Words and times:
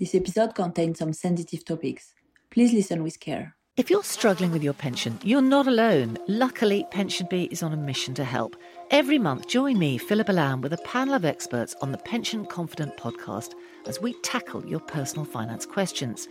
This 0.00 0.14
episode 0.14 0.54
contains 0.54 0.98
some 0.98 1.12
sensitive 1.12 1.62
topics. 1.62 2.14
Please 2.50 2.72
listen 2.72 3.02
with 3.02 3.20
care. 3.20 3.54
If 3.76 3.90
you're 3.90 4.02
struggling 4.02 4.50
with 4.50 4.62
your 4.62 4.72
pension, 4.72 5.18
you're 5.22 5.42
not 5.42 5.66
alone. 5.66 6.16
Luckily, 6.26 6.86
PensionBee 6.90 7.52
is 7.52 7.62
on 7.62 7.74
a 7.74 7.76
mission 7.76 8.14
to 8.14 8.24
help. 8.24 8.56
Every 8.90 9.18
month, 9.18 9.46
join 9.46 9.78
me, 9.78 9.98
Philippa 9.98 10.32
Lamb, 10.32 10.62
with 10.62 10.72
a 10.72 10.78
panel 10.78 11.12
of 11.12 11.26
experts 11.26 11.76
on 11.82 11.92
the 11.92 11.98
Pension 11.98 12.46
Confident 12.46 12.96
podcast 12.96 13.52
as 13.84 14.00
we 14.00 14.14
tackle 14.22 14.64
your 14.64 14.80
personal 14.80 15.26
finance 15.26 15.66
questions. 15.66 16.28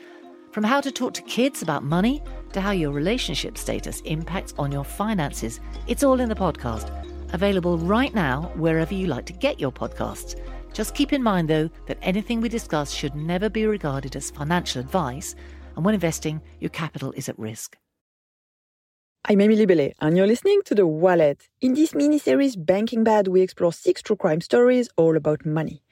From 0.51 0.63
how 0.63 0.81
to 0.81 0.91
talk 0.91 1.13
to 1.13 1.21
kids 1.21 1.61
about 1.61 1.83
money 1.83 2.23
to 2.53 2.61
how 2.61 2.71
your 2.71 2.91
relationship 2.91 3.55
status 3.55 4.01
impacts 4.01 4.55
on 4.57 4.71
your 4.71 4.83
finances, 4.83 5.59
it's 5.85 6.01
all 6.01 6.19
in 6.19 6.29
the 6.29 6.33
podcast. 6.33 6.89
Available 7.33 7.77
right 7.77 8.15
now 8.15 8.51
wherever 8.55 8.95
you 8.95 9.05
like 9.05 9.27
to 9.27 9.33
get 9.33 9.59
your 9.59 9.71
podcasts. 9.71 10.35
Just 10.73 10.95
keep 10.95 11.11
in 11.11 11.23
mind, 11.23 11.49
though, 11.49 11.69
that 11.87 11.97
anything 12.01 12.41
we 12.41 12.49
discuss 12.49 12.91
should 12.91 13.15
never 13.15 13.49
be 13.49 13.65
regarded 13.65 14.15
as 14.15 14.31
financial 14.31 14.79
advice, 14.79 15.35
and 15.75 15.83
when 15.83 15.95
investing, 15.95 16.41
your 16.59 16.69
capital 16.69 17.11
is 17.13 17.27
at 17.27 17.37
risk. 17.39 17.75
I'm 19.25 19.41
Emilie 19.41 19.65
Bellet, 19.65 19.95
and 19.99 20.15
you're 20.15 20.27
listening 20.27 20.61
to 20.65 20.75
The 20.75 20.87
Wallet. 20.87 21.49
In 21.59 21.73
this 21.73 21.93
mini-series 21.93 22.55
Banking 22.55 23.03
Bad, 23.03 23.27
we 23.27 23.41
explore 23.41 23.73
six 23.73 24.01
true 24.01 24.15
crime 24.15 24.41
stories 24.41 24.89
all 24.95 25.17
about 25.17 25.45
money. 25.45 25.83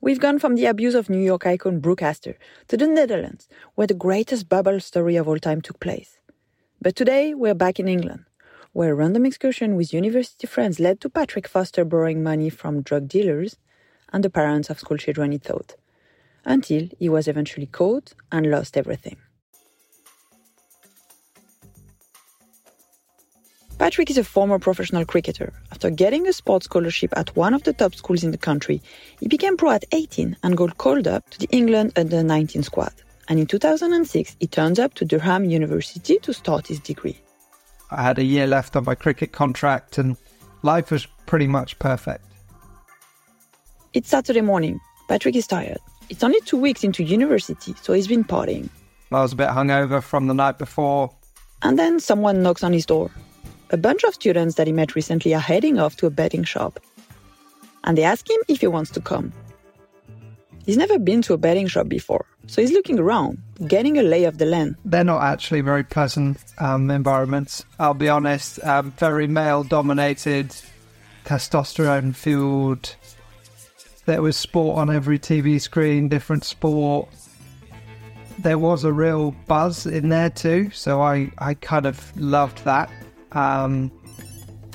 We've 0.00 0.20
gone 0.20 0.38
from 0.38 0.56
the 0.56 0.66
abuse 0.66 0.94
of 0.94 1.08
New 1.08 1.20
York 1.20 1.46
icon 1.46 1.80
Brooke 1.80 2.02
Astor 2.02 2.36
to 2.68 2.76
the 2.76 2.86
Netherlands, 2.86 3.48
where 3.76 3.86
the 3.86 3.94
greatest 3.94 4.48
bubble 4.48 4.80
story 4.80 5.16
of 5.16 5.26
all 5.26 5.38
time 5.38 5.62
took 5.62 5.80
place. 5.80 6.18
But 6.82 6.96
today, 6.96 7.32
we're 7.32 7.54
back 7.54 7.80
in 7.80 7.88
England, 7.88 8.26
where 8.72 8.90
a 8.90 8.94
random 8.94 9.24
excursion 9.24 9.76
with 9.76 9.94
university 9.94 10.46
friends 10.46 10.78
led 10.78 11.00
to 11.00 11.08
Patrick 11.08 11.48
Foster 11.48 11.84
borrowing 11.84 12.22
money 12.22 12.50
from 12.50 12.82
drug 12.82 13.08
dealers 13.08 13.56
and 14.14 14.24
the 14.24 14.30
parents 14.30 14.70
of 14.70 14.78
schoolchildren, 14.78 15.32
he 15.32 15.38
thought, 15.38 15.74
until 16.44 16.88
he 17.00 17.08
was 17.08 17.26
eventually 17.26 17.66
caught 17.66 18.14
and 18.30 18.48
lost 18.48 18.76
everything. 18.76 19.16
Patrick 23.76 24.08
is 24.08 24.18
a 24.18 24.22
former 24.24 24.60
professional 24.60 25.04
cricketer. 25.04 25.52
After 25.72 25.90
getting 25.90 26.28
a 26.28 26.32
sports 26.32 26.66
scholarship 26.66 27.12
at 27.16 27.34
one 27.34 27.54
of 27.54 27.64
the 27.64 27.72
top 27.72 27.96
schools 27.96 28.22
in 28.22 28.30
the 28.30 28.38
country, 28.38 28.80
he 29.18 29.26
became 29.26 29.56
pro 29.56 29.72
at 29.72 29.84
18 29.90 30.36
and 30.44 30.56
got 30.56 30.78
called 30.78 31.08
up 31.08 31.28
to 31.30 31.40
the 31.40 31.48
England 31.50 31.92
under 31.96 32.22
19 32.22 32.62
squad. 32.62 32.94
And 33.28 33.40
in 33.40 33.46
2006, 33.46 34.36
he 34.38 34.46
turns 34.46 34.78
up 34.78 34.94
to 34.94 35.04
Durham 35.04 35.44
University 35.44 36.18
to 36.20 36.32
start 36.32 36.68
his 36.68 36.78
degree. 36.78 37.18
I 37.90 38.02
had 38.02 38.18
a 38.20 38.24
year 38.24 38.46
left 38.46 38.76
on 38.76 38.84
my 38.84 38.94
cricket 38.94 39.32
contract 39.32 39.98
and 39.98 40.16
life 40.62 40.92
was 40.92 41.06
pretty 41.26 41.48
much 41.48 41.76
perfect. 41.80 42.24
It's 43.94 44.08
Saturday 44.08 44.40
morning. 44.40 44.80
Patrick 45.06 45.36
is 45.36 45.46
tired. 45.46 45.78
It's 46.10 46.24
only 46.24 46.40
two 46.40 46.56
weeks 46.56 46.82
into 46.82 47.04
university, 47.04 47.76
so 47.80 47.92
he's 47.92 48.08
been 48.08 48.24
partying. 48.24 48.68
I 49.12 49.22
was 49.22 49.32
a 49.32 49.36
bit 49.36 49.50
hungover 49.50 50.02
from 50.02 50.26
the 50.26 50.34
night 50.34 50.58
before. 50.58 51.12
And 51.62 51.78
then 51.78 52.00
someone 52.00 52.42
knocks 52.42 52.64
on 52.64 52.72
his 52.72 52.84
door. 52.84 53.12
A 53.70 53.76
bunch 53.76 54.02
of 54.02 54.12
students 54.12 54.56
that 54.56 54.66
he 54.66 54.72
met 54.72 54.96
recently 54.96 55.32
are 55.32 55.40
heading 55.40 55.78
off 55.78 55.94
to 55.98 56.06
a 56.06 56.10
betting 56.10 56.42
shop. 56.42 56.80
And 57.84 57.96
they 57.96 58.02
ask 58.02 58.28
him 58.28 58.40
if 58.48 58.62
he 58.62 58.66
wants 58.66 58.90
to 58.90 59.00
come. 59.00 59.32
He's 60.66 60.76
never 60.76 60.98
been 60.98 61.22
to 61.22 61.34
a 61.34 61.38
betting 61.38 61.68
shop 61.68 61.86
before, 61.86 62.26
so 62.48 62.62
he's 62.62 62.72
looking 62.72 62.98
around, 62.98 63.40
getting 63.68 63.96
a 63.96 64.02
lay 64.02 64.24
of 64.24 64.38
the 64.38 64.46
land. 64.46 64.74
They're 64.84 65.04
not 65.04 65.22
actually 65.22 65.60
very 65.60 65.84
pleasant 65.84 66.38
um, 66.58 66.90
environments. 66.90 67.64
I'll 67.78 67.94
be 67.94 68.08
honest, 68.08 68.58
um, 68.64 68.90
very 68.92 69.28
male 69.28 69.62
dominated, 69.62 70.52
testosterone 71.24 72.16
fueled. 72.16 72.96
There 74.06 74.20
was 74.20 74.36
sport 74.36 74.78
on 74.78 74.94
every 74.94 75.18
TV 75.18 75.60
screen, 75.60 76.08
different 76.08 76.44
sport. 76.44 77.08
There 78.38 78.58
was 78.58 78.84
a 78.84 78.92
real 78.92 79.30
buzz 79.46 79.86
in 79.86 80.10
there 80.10 80.30
too, 80.30 80.70
so 80.70 81.00
I, 81.00 81.30
I 81.38 81.54
kind 81.54 81.86
of 81.86 82.14
loved 82.20 82.64
that. 82.64 82.90
Um, 83.32 83.90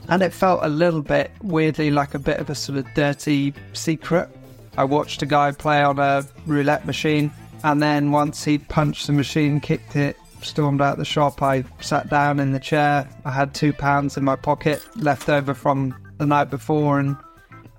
and 0.07 0.23
it 0.23 0.33
felt 0.33 0.61
a 0.63 0.69
little 0.69 1.03
bit 1.03 1.31
weirdly 1.43 1.91
like 1.91 2.15
a 2.15 2.19
bit 2.19 2.39
of 2.39 2.49
a 2.49 2.55
sort 2.55 2.79
of 2.79 2.91
dirty 2.95 3.53
secret. 3.73 4.29
I 4.77 4.83
watched 4.83 5.21
a 5.21 5.25
guy 5.27 5.51
play 5.51 5.83
on 5.83 5.99
a 5.99 6.25
roulette 6.47 6.87
machine, 6.87 7.31
and 7.63 7.81
then 7.83 8.11
once 8.11 8.43
he'd 8.43 8.67
punched 8.69 9.05
the 9.05 9.13
machine, 9.13 9.59
kicked 9.59 9.95
it, 9.95 10.17
stormed 10.41 10.81
out 10.81 10.97
the 10.97 11.05
shop, 11.05 11.43
I 11.43 11.63
sat 11.81 12.09
down 12.09 12.39
in 12.39 12.51
the 12.51 12.59
chair. 12.59 13.07
I 13.25 13.31
had 13.31 13.53
two 13.53 13.73
pounds 13.73 14.17
in 14.17 14.23
my 14.23 14.35
pocket 14.35 14.83
left 14.95 15.29
over 15.29 15.53
from 15.53 15.95
the 16.17 16.25
night 16.25 16.49
before, 16.49 16.99
and 16.99 17.15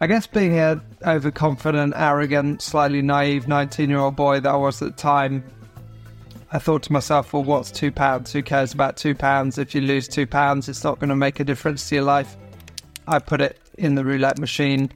I 0.03 0.06
guess 0.06 0.27
being 0.27 0.59
a 0.59 0.81
overconfident, 1.06 1.93
arrogant, 1.94 2.62
slightly 2.62 3.03
naive 3.03 3.47
19 3.47 3.91
year 3.91 3.99
old 3.99 4.16
boy 4.16 4.41
that 4.41 4.50
I 4.50 4.56
was 4.56 4.81
at 4.81 4.97
the 4.97 5.03
time, 5.03 5.44
I 6.53 6.59
thought 6.59 6.83
to 6.84 6.93
myself, 6.93 7.34
well, 7.34 7.44
what's 7.44 7.71
two 7.71 7.93
pounds? 7.93 8.33
Who 8.33 8.43
cares 8.43 8.72
about 8.72 8.97
two 8.97 9.15
pounds? 9.15 9.59
If 9.59 9.75
you 9.75 9.83
lose 9.83 10.09
two 10.09 10.27
pounds, 10.27 10.71
it's 10.71 10.83
not 10.83 10.99
going 10.99 11.11
to 11.11 11.16
make 11.16 11.38
a 11.38 11.44
difference 11.44 11.87
to 11.91 11.97
your 11.97 12.05
life. 12.05 12.37
I 13.06 13.19
put 13.19 13.43
it 13.43 13.59
in 13.77 13.94
the 13.94 14.05
roulette 14.05 14.38
machine. 14.38 14.91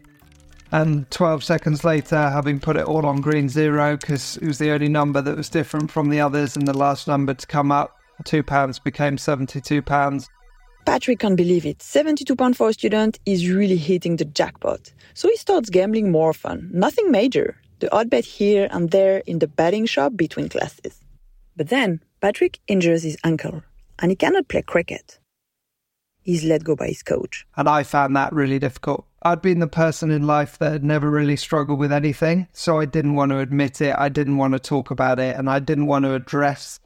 And 0.73 1.09
12 1.11 1.45
seconds 1.45 1.85
later, 1.85 2.31
having 2.31 2.59
put 2.59 2.77
it 2.77 2.87
all 2.87 3.05
on 3.05 3.21
green 3.21 3.49
zero, 3.49 3.99
because 3.99 4.39
it 4.39 4.47
was 4.47 4.59
the 4.59 4.71
only 4.71 4.89
number 4.89 5.21
that 5.21 5.37
was 5.37 5.51
different 5.51 5.91
from 5.91 6.09
the 6.09 6.21
others, 6.21 6.57
and 6.57 6.67
the 6.67 6.77
last 6.77 7.07
number 7.07 7.35
to 7.35 7.47
come 7.47 7.71
up, 7.71 7.97
two 8.25 8.43
pounds 8.43 8.79
became 8.79 9.19
72 9.19 9.83
pounds. 9.83 10.29
Patrick 10.85 11.21
can't 11.21 11.37
believe 11.37 11.65
it. 11.65 11.83
72 11.83 12.37
pounds 12.37 12.59
for 12.59 12.69
a 12.69 12.73
student 12.75 13.19
is 13.25 13.49
really 13.51 13.77
hitting 13.77 14.17
the 14.17 14.25
jackpot. 14.27 14.93
So 15.15 15.29
he 15.29 15.37
starts 15.37 15.71
gambling 15.71 16.11
more 16.11 16.31
often. 16.31 16.71
Nothing 16.73 17.11
major. 17.11 17.57
The 17.81 17.93
odd 17.95 18.11
bet 18.11 18.25
here 18.25 18.69
and 18.71 18.91
there 18.91 19.23
in 19.27 19.39
the 19.39 19.47
betting 19.47 19.87
shop 19.87 20.13
between 20.15 20.49
classes. 20.49 21.01
But 21.57 21.69
then 21.69 22.01
Patrick 22.21 22.61
injures 22.67 23.03
his 23.03 23.17
ankle 23.25 23.63
and 23.99 24.11
he 24.11 24.17
cannot 24.17 24.49
play 24.49 24.63
cricket. 24.63 25.19
He's 26.21 26.45
let 26.45 26.65
go 26.65 26.77
by 26.77 26.89
his 26.89 27.03
coach. 27.03 27.47
And 27.57 27.69
I 27.69 27.83
found 27.83 28.17
that 28.17 28.33
really 28.33 28.59
difficult. 28.59 29.07
I'd 29.23 29.43
been 29.43 29.61
the 29.61 29.67
person 29.67 30.11
in 30.11 30.27
life 30.27 30.59
that 30.59 30.73
had 30.73 30.85
never 30.85 31.11
really 31.11 31.37
struggled 31.37 31.79
with 31.79 31.93
anything, 31.93 32.47
so 32.53 32.79
I 32.79 32.85
didn't 32.85 33.15
want 33.15 33.31
to 33.31 33.39
admit 33.39 33.81
it, 33.81 33.95
I 33.97 34.11
didn't 34.11 34.37
want 34.37 34.53
to 34.53 34.59
talk 34.59 34.91
about 34.91 35.19
it, 35.19 35.37
and 35.37 35.49
I 35.49 35.61
didn't 35.61 35.87
want 35.87 36.05
to 36.05 36.15
address 36.15 36.81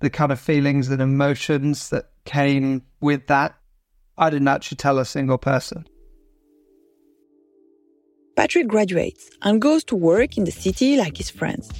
the 0.00 0.10
kind 0.10 0.32
of 0.32 0.40
feelings 0.40 0.88
and 0.88 1.00
emotions 1.00 1.90
that 1.90 2.10
came 2.26 2.82
with 3.00 3.26
that. 3.28 3.54
I 4.18 4.30
didn't 4.30 4.48
actually 4.48 4.76
tell 4.76 4.98
a 4.98 5.04
single 5.04 5.38
person. 5.38 5.86
Patrick 8.36 8.68
graduates 8.68 9.30
and 9.42 9.62
goes 9.62 9.82
to 9.84 9.96
work 9.96 10.36
in 10.36 10.44
the 10.44 10.52
city 10.52 10.96
like 10.98 11.16
his 11.16 11.30
friends. 11.30 11.70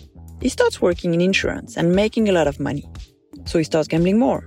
He 0.40 0.48
starts 0.48 0.80
working 0.80 1.12
in 1.12 1.20
insurance 1.20 1.76
and 1.76 1.94
making 1.94 2.28
a 2.28 2.32
lot 2.32 2.46
of 2.46 2.58
money. 2.58 2.88
So 3.44 3.58
he 3.58 3.64
starts 3.64 3.88
gambling 3.88 4.18
more. 4.18 4.46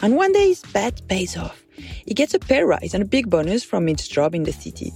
And 0.00 0.16
one 0.16 0.32
day 0.32 0.48
his 0.48 0.62
bet 0.62 1.06
pays 1.08 1.36
off. 1.36 1.64
He 1.76 2.14
gets 2.14 2.34
a 2.34 2.38
pay 2.38 2.62
rise 2.62 2.94
and 2.94 3.02
a 3.02 3.06
big 3.06 3.28
bonus 3.30 3.64
from 3.64 3.86
his 3.86 4.06
job 4.06 4.34
in 4.34 4.44
the 4.44 4.52
city. 4.52 4.92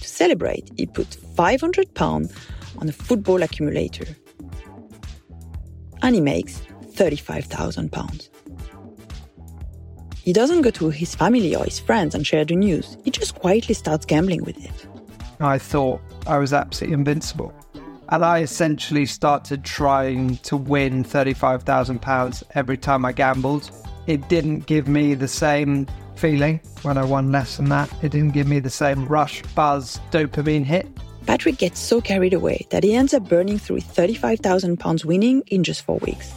To 0.00 0.08
celebrate, 0.08 0.70
he 0.76 0.86
puts 0.86 1.16
500 1.16 1.94
pounds 1.94 2.32
on 2.78 2.88
a 2.88 2.92
football 2.92 3.42
accumulator. 3.42 4.06
And 6.02 6.14
he 6.14 6.20
makes 6.20 6.62
35,000 6.94 7.90
pounds. 7.90 8.30
He 10.24 10.32
doesn't 10.32 10.62
go 10.62 10.70
to 10.70 10.90
his 10.90 11.16
family 11.16 11.56
or 11.56 11.64
his 11.64 11.80
friends 11.80 12.14
and 12.14 12.24
share 12.24 12.44
the 12.44 12.54
news. 12.54 12.96
He 13.04 13.10
just 13.10 13.34
quietly 13.34 13.74
starts 13.74 14.06
gambling 14.06 14.44
with 14.44 14.56
it. 14.64 14.86
I 15.40 15.58
thought 15.58 16.00
I 16.28 16.38
was 16.38 16.52
absolutely 16.52 16.94
invincible. 16.94 17.52
And 18.08 18.24
I 18.24 18.40
essentially 18.40 19.04
started 19.06 19.64
trying 19.64 20.36
to 20.38 20.56
win 20.56 21.02
£35,000 21.02 22.42
every 22.54 22.76
time 22.76 23.04
I 23.04 23.10
gambled. 23.10 23.70
It 24.06 24.28
didn't 24.28 24.66
give 24.66 24.86
me 24.86 25.14
the 25.14 25.26
same 25.26 25.88
feeling 26.14 26.60
when 26.82 26.98
I 26.98 27.04
won 27.04 27.32
less 27.32 27.56
than 27.56 27.68
that. 27.70 27.92
It 28.04 28.12
didn't 28.12 28.32
give 28.32 28.46
me 28.46 28.60
the 28.60 28.70
same 28.70 29.06
rush, 29.06 29.42
buzz, 29.56 29.98
dopamine 30.12 30.64
hit. 30.64 30.86
Patrick 31.26 31.58
gets 31.58 31.80
so 31.80 32.00
carried 32.00 32.34
away 32.34 32.66
that 32.70 32.84
he 32.84 32.94
ends 32.94 33.12
up 33.12 33.28
burning 33.28 33.58
through 33.58 33.80
£35,000 33.80 35.04
winning 35.04 35.42
in 35.48 35.64
just 35.64 35.82
four 35.82 35.98
weeks. 35.98 36.32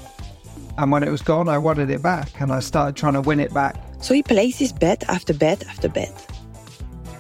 And 0.78 0.92
when 0.92 1.04
it 1.04 1.10
was 1.10 1.22
gone, 1.22 1.48
I 1.48 1.58
wanted 1.58 1.90
it 1.90 2.02
back 2.02 2.42
and 2.42 2.52
I 2.52 2.60
started 2.60 2.96
trying 2.96 3.14
to 3.14 3.22
win 3.22 3.40
it 3.40 3.54
back. 3.54 3.76
So 4.02 4.14
he 4.14 4.24
places 4.24 4.74
bet 4.74 5.04
after 5.10 5.34
bet 5.34 5.64
after 5.68 5.88
bet. 5.88 6.14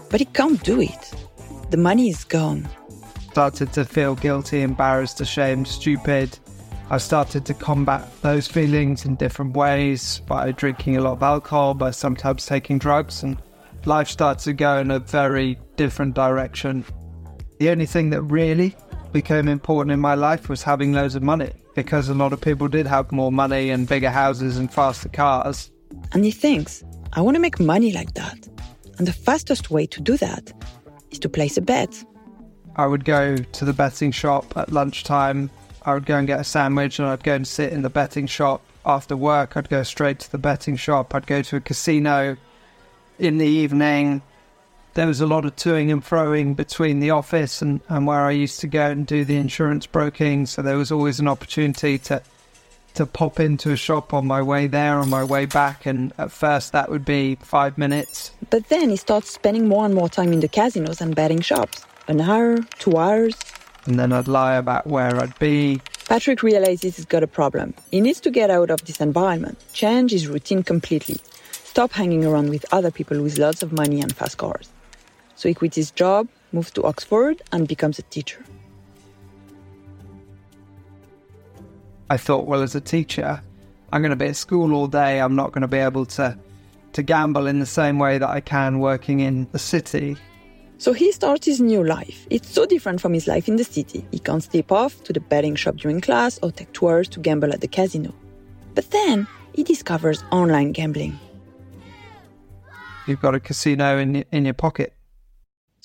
But 0.09 0.19
he 0.19 0.25
can't 0.25 0.61
do 0.63 0.81
it. 0.81 1.13
The 1.71 1.77
money 1.77 2.09
is 2.09 2.23
gone. 2.23 2.67
Started 3.31 3.73
to 3.73 3.85
feel 3.85 4.15
guilty, 4.15 4.61
embarrassed, 4.61 5.19
ashamed, 5.21 5.67
stupid. 5.67 6.37
I 6.89 6.99
started 6.99 7.45
to 7.45 7.53
combat 7.53 8.07
those 8.21 8.47
feelings 8.47 9.05
in 9.05 9.15
different 9.15 9.57
ways 9.57 10.21
by 10.27 10.51
drinking 10.51 10.97
a 10.97 11.01
lot 11.01 11.13
of 11.13 11.23
alcohol, 11.23 11.73
by 11.73 11.91
sometimes 11.91 12.45
taking 12.45 12.77
drugs, 12.77 13.23
and 13.23 13.41
life 13.85 14.07
started 14.07 14.43
to 14.43 14.53
go 14.53 14.77
in 14.77 14.91
a 14.91 14.99
very 14.99 15.57
different 15.75 16.13
direction. 16.13 16.85
The 17.59 17.69
only 17.69 17.87
thing 17.87 18.11
that 18.11 18.21
really 18.21 18.75
became 19.15 19.47
important 19.47 19.93
in 19.93 19.99
my 20.01 20.13
life 20.13 20.49
was 20.49 20.61
having 20.61 20.91
loads 20.91 21.15
of 21.15 21.23
money 21.23 21.49
because 21.73 22.09
a 22.09 22.13
lot 22.13 22.33
of 22.33 22.41
people 22.41 22.67
did 22.67 22.85
have 22.85 23.13
more 23.13 23.31
money 23.31 23.69
and 23.69 23.87
bigger 23.87 24.09
houses 24.09 24.57
and 24.57 24.73
faster 24.73 25.07
cars. 25.07 25.71
And 26.11 26.25
he 26.25 26.31
thinks, 26.31 26.83
I 27.13 27.21
want 27.21 27.35
to 27.35 27.39
make 27.39 27.57
money 27.57 27.93
like 27.93 28.13
that. 28.15 28.45
And 28.97 29.07
the 29.07 29.13
fastest 29.13 29.71
way 29.71 29.85
to 29.85 30.01
do 30.01 30.17
that 30.17 30.51
is 31.11 31.19
to 31.19 31.29
place 31.29 31.55
a 31.55 31.61
bet. 31.61 32.03
I 32.75 32.87
would 32.87 33.05
go 33.05 33.37
to 33.37 33.63
the 33.63 33.71
betting 33.71 34.11
shop 34.11 34.51
at 34.57 34.73
lunchtime. 34.73 35.49
I 35.83 35.93
would 35.93 36.05
go 36.05 36.17
and 36.17 36.27
get 36.27 36.41
a 36.41 36.43
sandwich 36.43 36.99
and 36.99 37.07
I'd 37.07 37.23
go 37.23 37.35
and 37.35 37.47
sit 37.47 37.71
in 37.71 37.83
the 37.83 37.89
betting 37.89 38.27
shop. 38.27 38.65
After 38.85 39.15
work, 39.15 39.55
I'd 39.55 39.69
go 39.69 39.83
straight 39.83 40.19
to 40.19 40.31
the 40.31 40.37
betting 40.37 40.75
shop. 40.75 41.15
I'd 41.15 41.25
go 41.25 41.41
to 41.41 41.55
a 41.55 41.61
casino 41.61 42.35
in 43.17 43.37
the 43.37 43.47
evening. 43.47 44.21
There 44.95 45.07
was 45.07 45.19
a 45.19 45.27
lot 45.27 45.43
of 45.43 45.57
toing 45.57 45.91
and 45.91 46.01
froing 46.01 46.55
between 46.55 47.01
the 47.01 47.09
office 47.09 47.61
and, 47.61 47.81
and 47.89 48.07
where 48.07 48.21
I 48.21 48.31
used 48.31 48.61
to 48.61 48.67
go 48.67 48.85
and 48.89 49.05
do 49.05 49.25
the 49.25 49.35
insurance 49.35 49.85
broking. 49.85 50.45
So 50.45 50.61
there 50.61 50.77
was 50.77 50.89
always 50.89 51.19
an 51.19 51.27
opportunity 51.27 51.97
to 51.99 52.21
to 52.93 53.05
pop 53.05 53.41
into 53.41 53.73
a 53.73 53.75
shop 53.75 54.13
on 54.13 54.25
my 54.25 54.41
way 54.41 54.67
there, 54.67 54.95
on 54.95 55.09
my 55.09 55.21
way 55.21 55.45
back, 55.45 55.85
and 55.85 56.13
at 56.17 56.31
first 56.31 56.71
that 56.71 56.89
would 56.89 57.03
be 57.03 57.35
five 57.41 57.77
minutes. 57.77 58.31
But 58.49 58.69
then 58.69 58.89
he 58.89 58.95
starts 58.95 59.29
spending 59.29 59.67
more 59.67 59.83
and 59.83 59.93
more 59.93 60.07
time 60.07 60.31
in 60.31 60.39
the 60.39 60.47
casinos 60.47 61.01
and 61.01 61.13
betting 61.13 61.41
shops. 61.41 61.85
An 62.07 62.21
hour, 62.21 62.59
two 62.79 62.95
hours. 62.95 63.35
And 63.85 63.99
then 63.99 64.13
I'd 64.13 64.29
lie 64.29 64.55
about 64.55 64.87
where 64.87 65.13
I'd 65.21 65.37
be. 65.39 65.81
Patrick 66.07 66.41
realizes 66.41 66.95
he's 66.95 67.05
got 67.05 67.21
a 67.21 67.27
problem. 67.27 67.73
He 67.91 67.99
needs 67.99 68.21
to 68.21 68.31
get 68.31 68.49
out 68.49 68.69
of 68.69 68.85
this 68.85 69.01
environment, 69.01 69.57
change 69.73 70.11
his 70.11 70.29
routine 70.29 70.63
completely, 70.63 71.19
stop 71.51 71.91
hanging 71.91 72.23
around 72.23 72.49
with 72.49 72.65
other 72.71 72.91
people 72.91 73.21
with 73.21 73.37
lots 73.37 73.61
of 73.61 73.73
money 73.73 73.99
and 73.99 74.15
fast 74.15 74.37
cars. 74.37 74.69
So 75.35 75.49
he 75.49 75.53
quits 75.53 75.75
his 75.75 75.91
job, 75.91 76.27
moves 76.51 76.71
to 76.71 76.83
Oxford, 76.83 77.41
and 77.51 77.67
becomes 77.67 77.99
a 77.99 78.03
teacher. 78.03 78.43
I 82.09 82.17
thought, 82.17 82.45
well, 82.45 82.61
as 82.61 82.75
a 82.75 82.81
teacher, 82.81 83.41
I'm 83.91 84.01
going 84.01 84.11
to 84.11 84.15
be 84.15 84.27
at 84.27 84.35
school 84.35 84.73
all 84.73 84.87
day. 84.87 85.19
I'm 85.19 85.35
not 85.35 85.51
going 85.51 85.63
to 85.63 85.67
be 85.67 85.77
able 85.77 86.05
to 86.17 86.37
to 86.93 87.03
gamble 87.03 87.45
in 87.45 87.59
the 87.59 87.65
same 87.65 87.99
way 87.99 88.17
that 88.17 88.29
I 88.29 88.39
can 88.39 88.79
working 88.79 89.19
in 89.19 89.49
the 89.51 89.59
city. 89.59 90.15
So 90.77 90.93
he 90.93 91.11
starts 91.11 91.45
his 91.45 91.59
new 91.59 91.83
life. 91.83 92.25
It's 92.29 92.49
so 92.49 92.65
different 92.65 93.01
from 93.01 93.13
his 93.13 93.27
life 93.27 93.49
in 93.49 93.57
the 93.57 93.65
city. 93.65 94.07
He 94.11 94.19
can't 94.19 94.41
step 94.41 94.71
off 94.71 95.03
to 95.03 95.11
the 95.11 95.19
betting 95.19 95.55
shop 95.55 95.75
during 95.75 95.99
class 95.99 96.39
or 96.41 96.53
take 96.53 96.71
tours 96.71 97.09
to 97.09 97.19
gamble 97.19 97.51
at 97.51 97.59
the 97.59 97.67
casino. 97.67 98.13
But 98.75 98.91
then 98.91 99.27
he 99.53 99.63
discovers 99.63 100.23
online 100.31 100.71
gambling. 100.71 101.19
You've 103.07 103.21
got 103.21 103.35
a 103.35 103.41
casino 103.41 103.97
in 103.97 104.23
in 104.31 104.45
your 104.45 104.53
pocket. 104.53 104.94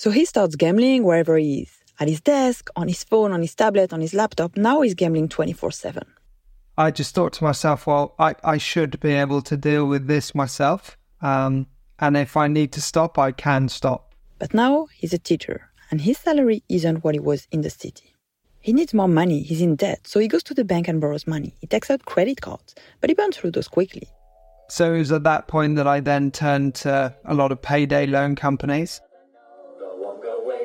So 0.00 0.10
he 0.10 0.24
starts 0.24 0.56
gambling 0.56 1.04
wherever 1.04 1.36
he 1.36 1.60
is 1.60 1.78
at 1.98 2.08
his 2.08 2.22
desk, 2.22 2.70
on 2.74 2.88
his 2.88 3.04
phone, 3.04 3.32
on 3.32 3.42
his 3.42 3.54
tablet, 3.54 3.92
on 3.92 4.00
his 4.00 4.14
laptop. 4.14 4.56
Now 4.56 4.80
he's 4.80 4.94
gambling 4.94 5.28
24 5.28 5.72
7. 5.72 6.02
I 6.78 6.90
just 6.90 7.14
thought 7.14 7.34
to 7.34 7.44
myself, 7.44 7.86
well, 7.86 8.14
I, 8.18 8.34
I 8.42 8.56
should 8.56 8.98
be 9.00 9.12
able 9.12 9.42
to 9.42 9.58
deal 9.58 9.84
with 9.84 10.06
this 10.06 10.34
myself. 10.34 10.96
Um, 11.20 11.66
and 11.98 12.16
if 12.16 12.34
I 12.34 12.48
need 12.48 12.72
to 12.72 12.80
stop, 12.80 13.18
I 13.18 13.30
can 13.30 13.68
stop. 13.68 14.14
But 14.38 14.54
now 14.54 14.86
he's 14.94 15.12
a 15.12 15.18
teacher, 15.18 15.68
and 15.90 16.00
his 16.00 16.16
salary 16.16 16.62
isn't 16.70 17.04
what 17.04 17.14
it 17.14 17.22
was 17.22 17.46
in 17.52 17.60
the 17.60 17.68
city. 17.68 18.14
He 18.58 18.72
needs 18.72 18.94
more 18.94 19.06
money, 19.06 19.42
he's 19.42 19.60
in 19.60 19.76
debt, 19.76 20.06
so 20.08 20.18
he 20.18 20.28
goes 20.28 20.44
to 20.44 20.54
the 20.54 20.64
bank 20.64 20.88
and 20.88 20.98
borrows 20.98 21.26
money. 21.26 21.54
He 21.60 21.66
takes 21.66 21.90
out 21.90 22.06
credit 22.06 22.40
cards, 22.40 22.74
but 23.02 23.10
he 23.10 23.14
burns 23.14 23.36
through 23.36 23.50
those 23.50 23.68
quickly. 23.68 24.08
So 24.70 24.94
it 24.94 24.98
was 25.00 25.12
at 25.12 25.24
that 25.24 25.46
point 25.46 25.76
that 25.76 25.86
I 25.86 26.00
then 26.00 26.30
turned 26.30 26.74
to 26.76 27.14
a 27.26 27.34
lot 27.34 27.52
of 27.52 27.60
payday 27.60 28.06
loan 28.06 28.34
companies 28.34 29.02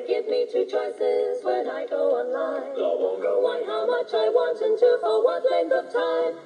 give 0.07 0.27
me 0.27 0.45
two 0.51 0.65
choices 0.65 1.43
when 1.43 1.67
I 1.67 1.85
go 1.89 2.13
online. 2.13 2.75
Go 2.75 2.89
on, 3.07 3.21
go 3.21 3.33
on, 3.45 3.65
how 3.65 3.85
much 3.87 4.13
I 4.13 4.29
want 4.29 4.61
and 4.61 4.77
two 4.77 4.97
for 5.01 5.23
what 5.23 5.43
length 5.51 5.73
of 5.73 5.93
time. 5.93 6.45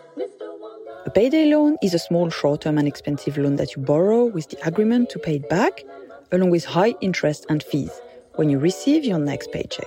Wonga. 0.59 1.03
A 1.05 1.09
payday 1.09 1.45
loan 1.45 1.77
is 1.81 1.93
a 1.93 1.99
small, 1.99 2.29
short 2.29 2.61
term, 2.61 2.77
and 2.77 2.87
expensive 2.87 3.37
loan 3.37 3.55
that 3.57 3.75
you 3.75 3.81
borrow 3.81 4.25
with 4.25 4.49
the 4.49 4.67
agreement 4.67 5.09
to 5.11 5.19
pay 5.19 5.35
it 5.35 5.49
back, 5.49 5.83
along 6.31 6.49
with 6.49 6.65
high 6.65 6.95
interest 7.01 7.45
and 7.49 7.63
fees, 7.63 8.01
when 8.35 8.49
you 8.49 8.59
receive 8.59 9.03
your 9.03 9.19
next 9.19 9.51
paycheck. 9.51 9.85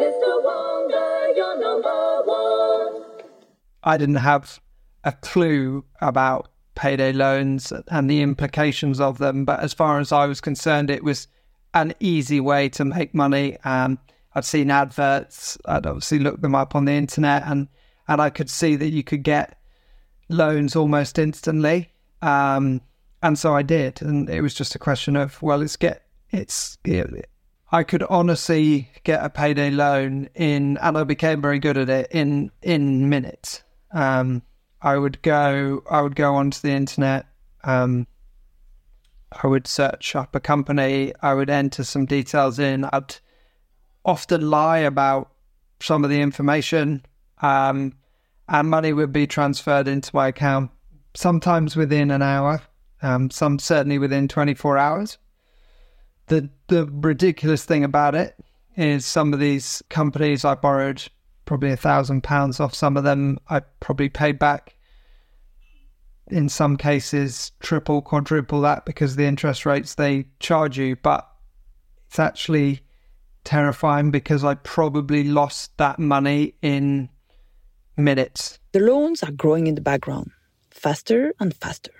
Mr. 0.00 0.42
Wonga, 0.44 1.32
you're 1.36 1.60
number 1.60 2.22
one. 2.24 3.02
I 3.82 3.96
didn't 3.96 4.16
have 4.16 4.60
a 5.04 5.12
clue 5.12 5.84
about 6.00 6.48
payday 6.74 7.12
loans 7.12 7.72
and 7.88 8.10
the 8.10 8.22
implications 8.22 9.00
of 9.00 9.18
them, 9.18 9.44
but 9.44 9.60
as 9.60 9.72
far 9.72 10.00
as 10.00 10.12
I 10.12 10.26
was 10.26 10.40
concerned, 10.40 10.90
it 10.90 11.04
was 11.04 11.28
an 11.74 11.94
easy 12.00 12.40
way 12.40 12.68
to 12.70 12.84
make 12.84 13.14
money. 13.14 13.58
Um, 13.64 13.98
I'd 14.34 14.44
seen 14.44 14.70
adverts. 14.70 15.58
I'd 15.66 15.86
obviously 15.86 16.18
looked 16.18 16.42
them 16.42 16.54
up 16.54 16.74
on 16.74 16.84
the 16.86 16.92
internet, 16.92 17.44
and 17.46 17.68
and 18.08 18.20
I 18.20 18.30
could 18.30 18.50
see 18.50 18.76
that 18.76 18.90
you 18.90 19.04
could 19.04 19.22
get 19.22 19.58
loans 20.28 20.76
almost 20.76 21.18
instantly. 21.18 21.90
Um, 22.22 22.80
and 23.22 23.38
so 23.38 23.54
I 23.54 23.62
did, 23.62 24.02
and 24.02 24.28
it 24.28 24.40
was 24.40 24.54
just 24.54 24.74
a 24.74 24.78
question 24.78 25.16
of 25.16 25.40
well, 25.42 25.58
let's 25.58 25.76
get 25.76 26.02
it's. 26.30 26.78
It, 26.84 27.28
I 27.72 27.82
could 27.82 28.04
honestly 28.04 28.88
get 29.02 29.24
a 29.24 29.30
payday 29.30 29.70
loan 29.70 30.28
in, 30.34 30.78
and 30.78 30.96
I 30.96 31.04
became 31.04 31.42
very 31.42 31.58
good 31.58 31.76
at 31.76 31.88
it 31.88 32.08
in 32.10 32.50
in 32.62 33.08
minutes. 33.08 33.62
Um, 33.92 34.42
I 34.84 34.98
would 34.98 35.22
go, 35.22 35.82
I 35.90 36.02
would 36.02 36.14
go 36.14 36.34
onto 36.34 36.60
the 36.60 36.72
internet, 36.72 37.26
um, 37.62 38.06
I 39.42 39.46
would 39.46 39.66
search 39.66 40.14
up 40.14 40.34
a 40.34 40.40
company, 40.40 41.12
I 41.20 41.34
would 41.34 41.50
enter 41.50 41.84
some 41.84 42.06
details 42.06 42.58
in. 42.58 42.84
I'd 42.84 43.16
often 44.04 44.50
lie 44.50 44.78
about 44.78 45.30
some 45.80 46.04
of 46.04 46.10
the 46.10 46.20
information, 46.20 47.04
um, 47.42 47.94
and 48.48 48.70
money 48.70 48.92
would 48.92 49.12
be 49.12 49.26
transferred 49.26 49.88
into 49.88 50.14
my 50.14 50.28
account, 50.28 50.70
sometimes 51.14 51.76
within 51.76 52.10
an 52.10 52.22
hour, 52.22 52.62
um, 53.02 53.30
some 53.30 53.58
certainly 53.58 53.98
within 53.98 54.28
24 54.28 54.78
hours. 54.78 55.18
The, 56.26 56.48
the 56.68 56.86
ridiculous 56.86 57.64
thing 57.64 57.84
about 57.84 58.14
it 58.14 58.36
is 58.76 59.04
some 59.04 59.32
of 59.32 59.40
these 59.40 59.82
companies 59.90 60.44
I 60.44 60.54
borrowed 60.54 61.02
probably 61.44 61.70
a 61.70 61.76
thousand 61.76 62.22
pounds 62.22 62.60
off 62.60 62.74
some 62.74 62.96
of 62.96 63.04
them. 63.04 63.38
I 63.48 63.60
probably 63.80 64.08
paid 64.08 64.38
back 64.38 64.73
in 66.28 66.48
some 66.48 66.76
cases 66.76 67.52
triple, 67.60 68.02
quadruple 68.02 68.60
that 68.62 68.86
because 68.86 69.16
the 69.16 69.24
interest 69.24 69.66
rates 69.66 69.94
they 69.94 70.26
charge 70.40 70.78
you. 70.78 70.96
But 70.96 71.28
it's 72.06 72.18
actually 72.18 72.80
terrifying 73.44 74.10
because 74.10 74.44
I 74.44 74.54
probably 74.54 75.24
lost 75.24 75.76
that 75.78 75.98
money 75.98 76.54
in 76.62 77.10
minutes. 77.96 78.58
The 78.72 78.80
loans 78.80 79.22
are 79.22 79.32
growing 79.32 79.66
in 79.66 79.74
the 79.74 79.80
background, 79.80 80.30
faster 80.70 81.34
and 81.40 81.54
faster. 81.54 81.92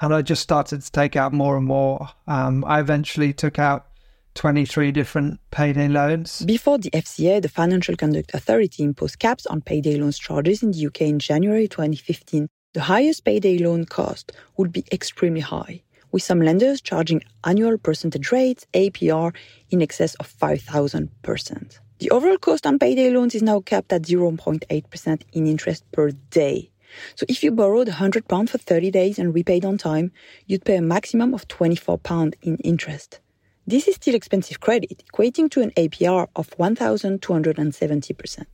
And 0.00 0.14
I 0.14 0.20
just 0.20 0.42
started 0.42 0.82
to 0.82 0.92
take 0.92 1.16
out 1.16 1.32
more 1.32 1.56
and 1.56 1.66
more. 1.66 2.10
Um, 2.26 2.64
I 2.66 2.80
eventually 2.80 3.32
took 3.32 3.58
out 3.58 3.86
23 4.34 4.92
different 4.92 5.40
payday 5.50 5.88
loans. 5.88 6.42
Before 6.42 6.76
the 6.76 6.90
FCA, 6.90 7.40
the 7.40 7.48
Financial 7.48 7.96
Conduct 7.96 8.32
Authority 8.34 8.82
imposed 8.82 9.18
caps 9.18 9.46
on 9.46 9.62
payday 9.62 9.96
loans 9.96 10.18
charges 10.18 10.62
in 10.62 10.72
the 10.72 10.86
UK 10.86 11.02
in 11.02 11.18
January 11.18 11.66
2015 11.66 12.48
the 12.76 12.82
highest 12.82 13.24
payday 13.24 13.56
loan 13.56 13.86
cost 13.86 14.32
would 14.58 14.70
be 14.70 14.84
extremely 14.92 15.40
high, 15.40 15.80
with 16.12 16.22
some 16.22 16.42
lenders 16.42 16.82
charging 16.82 17.22
annual 17.42 17.78
percentage 17.78 18.30
rates, 18.30 18.66
APR, 18.74 19.34
in 19.70 19.80
excess 19.80 20.14
of 20.16 20.28
5,000%. 20.28 21.78
The 22.00 22.10
overall 22.10 22.36
cost 22.36 22.66
on 22.66 22.78
payday 22.78 23.08
loans 23.08 23.34
is 23.34 23.40
now 23.40 23.60
capped 23.60 23.94
at 23.94 24.02
0.8% 24.02 25.22
in 25.32 25.46
interest 25.46 25.90
per 25.90 26.10
day. 26.28 26.70
So 27.14 27.24
if 27.30 27.42
you 27.42 27.50
borrowed 27.50 27.88
£100 27.88 28.50
for 28.50 28.58
30 28.58 28.90
days 28.90 29.18
and 29.18 29.32
repaid 29.32 29.64
on 29.64 29.78
time, 29.78 30.12
you'd 30.44 30.66
pay 30.66 30.76
a 30.76 30.82
maximum 30.82 31.32
of 31.32 31.48
£24 31.48 32.34
in 32.42 32.58
interest. 32.58 33.20
This 33.66 33.88
is 33.88 33.94
still 33.94 34.14
expensive 34.14 34.60
credit, 34.60 35.02
equating 35.10 35.50
to 35.52 35.62
an 35.62 35.70
APR 35.78 36.28
of 36.36 36.50
1,270%. 36.58 38.44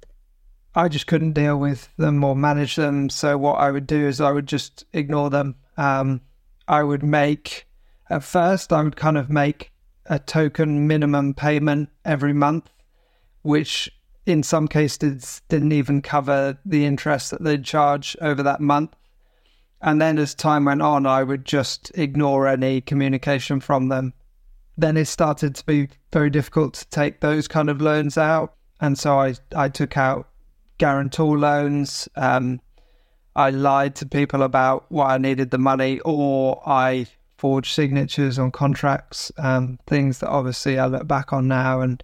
I 0.74 0.88
just 0.88 1.06
couldn't 1.06 1.32
deal 1.32 1.58
with 1.58 1.88
them 1.96 2.24
or 2.24 2.34
manage 2.34 2.76
them. 2.76 3.10
So 3.10 3.36
what 3.36 3.58
I 3.58 3.70
would 3.70 3.86
do 3.86 4.06
is 4.06 4.20
I 4.20 4.32
would 4.32 4.46
just 4.46 4.84
ignore 4.92 5.30
them. 5.30 5.56
Um, 5.76 6.22
I 6.66 6.82
would 6.82 7.02
make 7.02 7.66
at 8.08 8.22
first 8.22 8.72
I 8.72 8.82
would 8.82 8.96
kind 8.96 9.16
of 9.16 9.30
make 9.30 9.72
a 10.06 10.18
token 10.18 10.86
minimum 10.86 11.34
payment 11.34 11.88
every 12.04 12.32
month, 12.32 12.70
which 13.42 13.90
in 14.26 14.42
some 14.42 14.68
cases 14.68 15.42
didn't 15.48 15.72
even 15.72 16.02
cover 16.02 16.58
the 16.64 16.84
interest 16.84 17.30
that 17.30 17.42
they'd 17.42 17.64
charge 17.64 18.16
over 18.20 18.42
that 18.42 18.60
month. 18.60 18.94
And 19.80 20.00
then 20.00 20.18
as 20.18 20.34
time 20.34 20.64
went 20.64 20.82
on, 20.82 21.06
I 21.06 21.22
would 21.22 21.44
just 21.44 21.90
ignore 21.94 22.46
any 22.46 22.80
communication 22.80 23.60
from 23.60 23.88
them. 23.88 24.12
Then 24.76 24.96
it 24.96 25.06
started 25.06 25.54
to 25.56 25.66
be 25.66 25.88
very 26.12 26.30
difficult 26.30 26.74
to 26.74 26.88
take 26.88 27.20
those 27.20 27.48
kind 27.48 27.68
of 27.68 27.80
loans 27.80 28.16
out. 28.16 28.54
And 28.80 28.98
so 28.98 29.18
I, 29.18 29.34
I 29.54 29.68
took 29.68 29.96
out 29.96 30.28
guarantor 30.82 31.38
loans. 31.38 32.08
Um, 32.16 32.60
I 33.36 33.50
lied 33.50 33.94
to 33.96 34.04
people 34.04 34.42
about 34.42 34.86
why 34.88 35.14
I 35.14 35.18
needed 35.18 35.52
the 35.52 35.58
money, 35.58 36.00
or 36.00 36.60
I 36.66 37.06
forged 37.38 37.72
signatures 37.72 38.36
on 38.36 38.50
contracts, 38.50 39.30
um, 39.38 39.78
things 39.86 40.18
that 40.18 40.28
obviously 40.28 40.80
I 40.80 40.86
look 40.86 41.06
back 41.06 41.32
on 41.32 41.46
now 41.46 41.82
and 41.82 42.02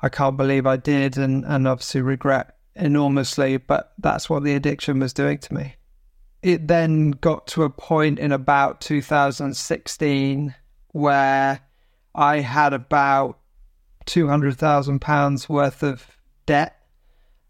I 0.00 0.10
can't 0.10 0.36
believe 0.36 0.64
I 0.64 0.76
did, 0.76 1.18
and, 1.18 1.44
and 1.44 1.66
obviously 1.66 2.02
regret 2.02 2.54
enormously. 2.76 3.56
But 3.56 3.92
that's 3.98 4.30
what 4.30 4.44
the 4.44 4.54
addiction 4.54 5.00
was 5.00 5.12
doing 5.12 5.38
to 5.38 5.52
me. 5.54 5.74
It 6.40 6.68
then 6.68 7.10
got 7.10 7.48
to 7.48 7.64
a 7.64 7.70
point 7.70 8.20
in 8.20 8.30
about 8.30 8.80
2016 8.80 10.54
where 10.92 11.60
I 12.14 12.40
had 12.40 12.72
about 12.74 13.40
£200,000 14.06 15.48
worth 15.48 15.82
of 15.82 16.06
debt 16.46 16.83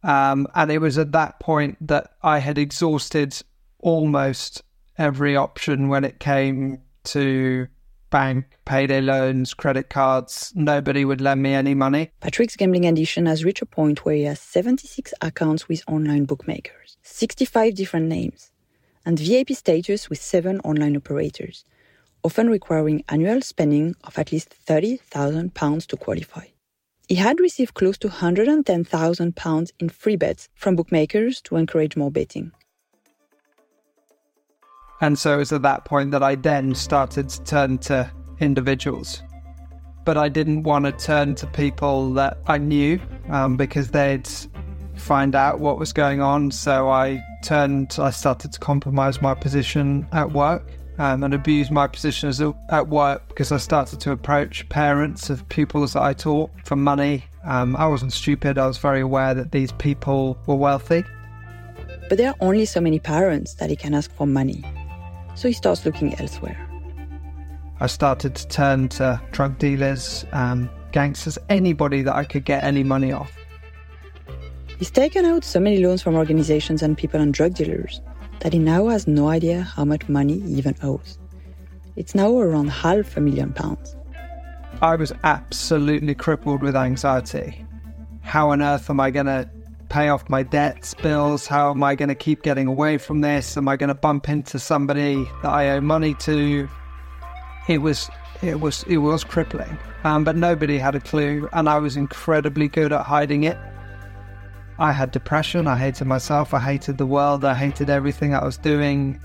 Um, 0.04 0.46
and 0.54 0.70
it 0.70 0.78
was 0.78 0.98
at 0.98 1.12
that 1.12 1.40
point 1.40 1.78
that 1.88 2.12
I 2.22 2.38
had 2.38 2.58
exhausted 2.58 3.36
almost 3.78 4.62
every 4.98 5.34
option 5.34 5.88
when 5.88 6.04
it 6.04 6.20
came 6.20 6.82
to 7.04 7.66
bank, 8.10 8.44
payday 8.64 9.00
loans, 9.00 9.54
credit 9.54 9.88
cards. 9.90 10.52
Nobody 10.54 11.04
would 11.04 11.20
lend 11.20 11.42
me 11.42 11.54
any 11.54 11.74
money. 11.74 12.10
Patrick's 12.20 12.54
gambling 12.54 12.86
addiction 12.86 13.26
has 13.26 13.44
reached 13.44 13.62
a 13.62 13.66
point 13.66 14.04
where 14.04 14.14
he 14.14 14.22
has 14.24 14.40
76 14.40 15.12
accounts 15.20 15.68
with 15.68 15.82
online 15.88 16.24
bookmakers, 16.24 16.96
65 17.02 17.74
different 17.74 18.06
names, 18.06 18.52
and 19.04 19.18
VIP 19.18 19.50
status 19.50 20.08
with 20.08 20.20
seven 20.20 20.60
online 20.60 20.96
operators, 20.96 21.64
often 22.22 22.48
requiring 22.50 23.02
annual 23.08 23.40
spending 23.40 23.96
of 24.04 24.18
at 24.18 24.32
least 24.32 24.54
£30,000 24.66 25.86
to 25.86 25.96
qualify. 25.96 26.44
He 27.08 27.16
had 27.16 27.38
received 27.38 27.74
close 27.74 27.98
to 27.98 28.08
£110,000 28.08 29.70
in 29.78 29.88
free 29.90 30.16
bets 30.16 30.48
from 30.54 30.76
bookmakers 30.76 31.40
to 31.42 31.56
encourage 31.56 31.96
more 31.96 32.10
betting. 32.10 32.52
And 35.00 35.18
so 35.18 35.34
it 35.34 35.38
was 35.38 35.52
at 35.52 35.62
that 35.62 35.84
point 35.84 36.12
that 36.12 36.22
I 36.22 36.34
then 36.34 36.74
started 36.74 37.28
to 37.28 37.42
turn 37.44 37.78
to 37.78 38.10
individuals. 38.40 39.22
But 40.04 40.16
I 40.16 40.28
didn't 40.28 40.62
want 40.62 40.86
to 40.86 40.92
turn 40.92 41.34
to 41.36 41.46
people 41.48 42.12
that 42.14 42.38
I 42.46 42.58
knew 42.58 43.00
um, 43.28 43.56
because 43.56 43.90
they'd 43.90 44.28
find 44.96 45.34
out 45.34 45.60
what 45.60 45.78
was 45.78 45.92
going 45.92 46.20
on. 46.20 46.50
So 46.50 46.88
I 46.88 47.22
turned, 47.42 47.96
I 47.98 48.10
started 48.10 48.52
to 48.52 48.60
compromise 48.60 49.20
my 49.20 49.34
position 49.34 50.06
at 50.12 50.32
work 50.32 50.70
um, 50.98 51.22
and 51.22 51.34
abuse 51.34 51.70
my 51.70 51.86
position 51.86 52.28
as 52.28 52.40
a, 52.40 52.54
at 52.70 52.88
work 52.88 53.26
because 53.28 53.52
I 53.52 53.56
started 53.56 54.00
to 54.00 54.12
approach 54.12 54.68
parents 54.68 55.30
of 55.30 55.48
pupils 55.48 55.92
that 55.94 56.02
I 56.02 56.12
taught 56.12 56.50
for 56.64 56.76
money. 56.76 57.24
Um, 57.44 57.76
I 57.76 57.86
wasn't 57.86 58.12
stupid, 58.12 58.58
I 58.58 58.66
was 58.66 58.78
very 58.78 59.00
aware 59.00 59.34
that 59.34 59.52
these 59.52 59.72
people 59.72 60.38
were 60.46 60.54
wealthy. 60.54 61.04
But 62.08 62.18
there 62.18 62.30
are 62.30 62.36
only 62.40 62.64
so 62.64 62.80
many 62.80 62.98
parents 62.98 63.54
that 63.54 63.70
he 63.70 63.76
can 63.76 63.94
ask 63.94 64.14
for 64.14 64.26
money 64.26 64.64
so 65.34 65.48
he 65.48 65.54
starts 65.54 65.84
looking 65.84 66.18
elsewhere. 66.20 66.58
I 67.80 67.86
started 67.86 68.34
to 68.36 68.48
turn 68.48 68.88
to 68.90 69.20
drug 69.32 69.58
dealers, 69.58 70.24
um, 70.32 70.70
gangsters, 70.92 71.38
anybody 71.48 72.02
that 72.02 72.14
I 72.14 72.24
could 72.24 72.44
get 72.44 72.62
any 72.62 72.84
money 72.84 73.12
off. 73.12 73.32
He's 74.78 74.90
taken 74.90 75.24
out 75.24 75.44
so 75.44 75.60
many 75.60 75.84
loans 75.84 76.02
from 76.02 76.14
organizations 76.14 76.82
and 76.82 76.96
people 76.96 77.20
and 77.20 77.34
drug 77.34 77.54
dealers 77.54 78.00
that 78.40 78.52
he 78.52 78.58
now 78.58 78.88
has 78.88 79.06
no 79.06 79.28
idea 79.28 79.62
how 79.62 79.84
much 79.84 80.08
money 80.08 80.40
he 80.40 80.54
even 80.54 80.74
owes. 80.82 81.18
It's 81.96 82.14
now 82.14 82.36
around 82.38 82.68
half 82.68 83.16
a 83.16 83.20
million 83.20 83.52
pounds. 83.52 83.96
I 84.82 84.96
was 84.96 85.12
absolutely 85.22 86.14
crippled 86.14 86.62
with 86.62 86.76
anxiety. 86.76 87.64
How 88.22 88.50
on 88.50 88.62
earth 88.62 88.90
am 88.90 89.00
I 89.00 89.10
going 89.10 89.26
to 89.26 89.48
pay 89.88 90.08
off 90.08 90.28
my 90.28 90.42
debts, 90.42 90.94
bills? 90.94 91.46
How 91.46 91.70
am 91.70 91.82
I 91.82 91.94
going 91.94 92.08
to 92.08 92.14
keep 92.14 92.42
getting 92.42 92.66
away 92.66 92.98
from 92.98 93.20
this? 93.20 93.56
Am 93.56 93.68
I 93.68 93.76
going 93.76 93.88
to 93.88 93.94
bump 93.94 94.28
into 94.28 94.58
somebody 94.58 95.24
that 95.42 95.52
I 95.52 95.70
owe 95.70 95.80
money 95.80 96.14
to? 96.14 96.68
It 97.68 97.78
was 97.78 98.10
it 98.42 98.60
was 98.60 98.82
it 98.88 98.98
was 98.98 99.24
crippling, 99.24 99.78
um, 100.02 100.24
but 100.24 100.36
nobody 100.36 100.78
had 100.78 100.94
a 100.94 101.00
clue, 101.00 101.48
and 101.52 101.68
I 101.68 101.78
was 101.78 101.96
incredibly 101.96 102.68
good 102.68 102.92
at 102.92 103.06
hiding 103.06 103.44
it. 103.44 103.56
I 104.78 104.92
had 104.92 105.12
depression. 105.12 105.66
I 105.66 105.76
hated 105.76 106.06
myself. 106.06 106.52
I 106.52 106.60
hated 106.60 106.98
the 106.98 107.06
world. 107.06 107.44
I 107.44 107.54
hated 107.54 107.90
everything 107.90 108.34
I 108.34 108.44
was 108.44 108.56
doing. 108.56 109.20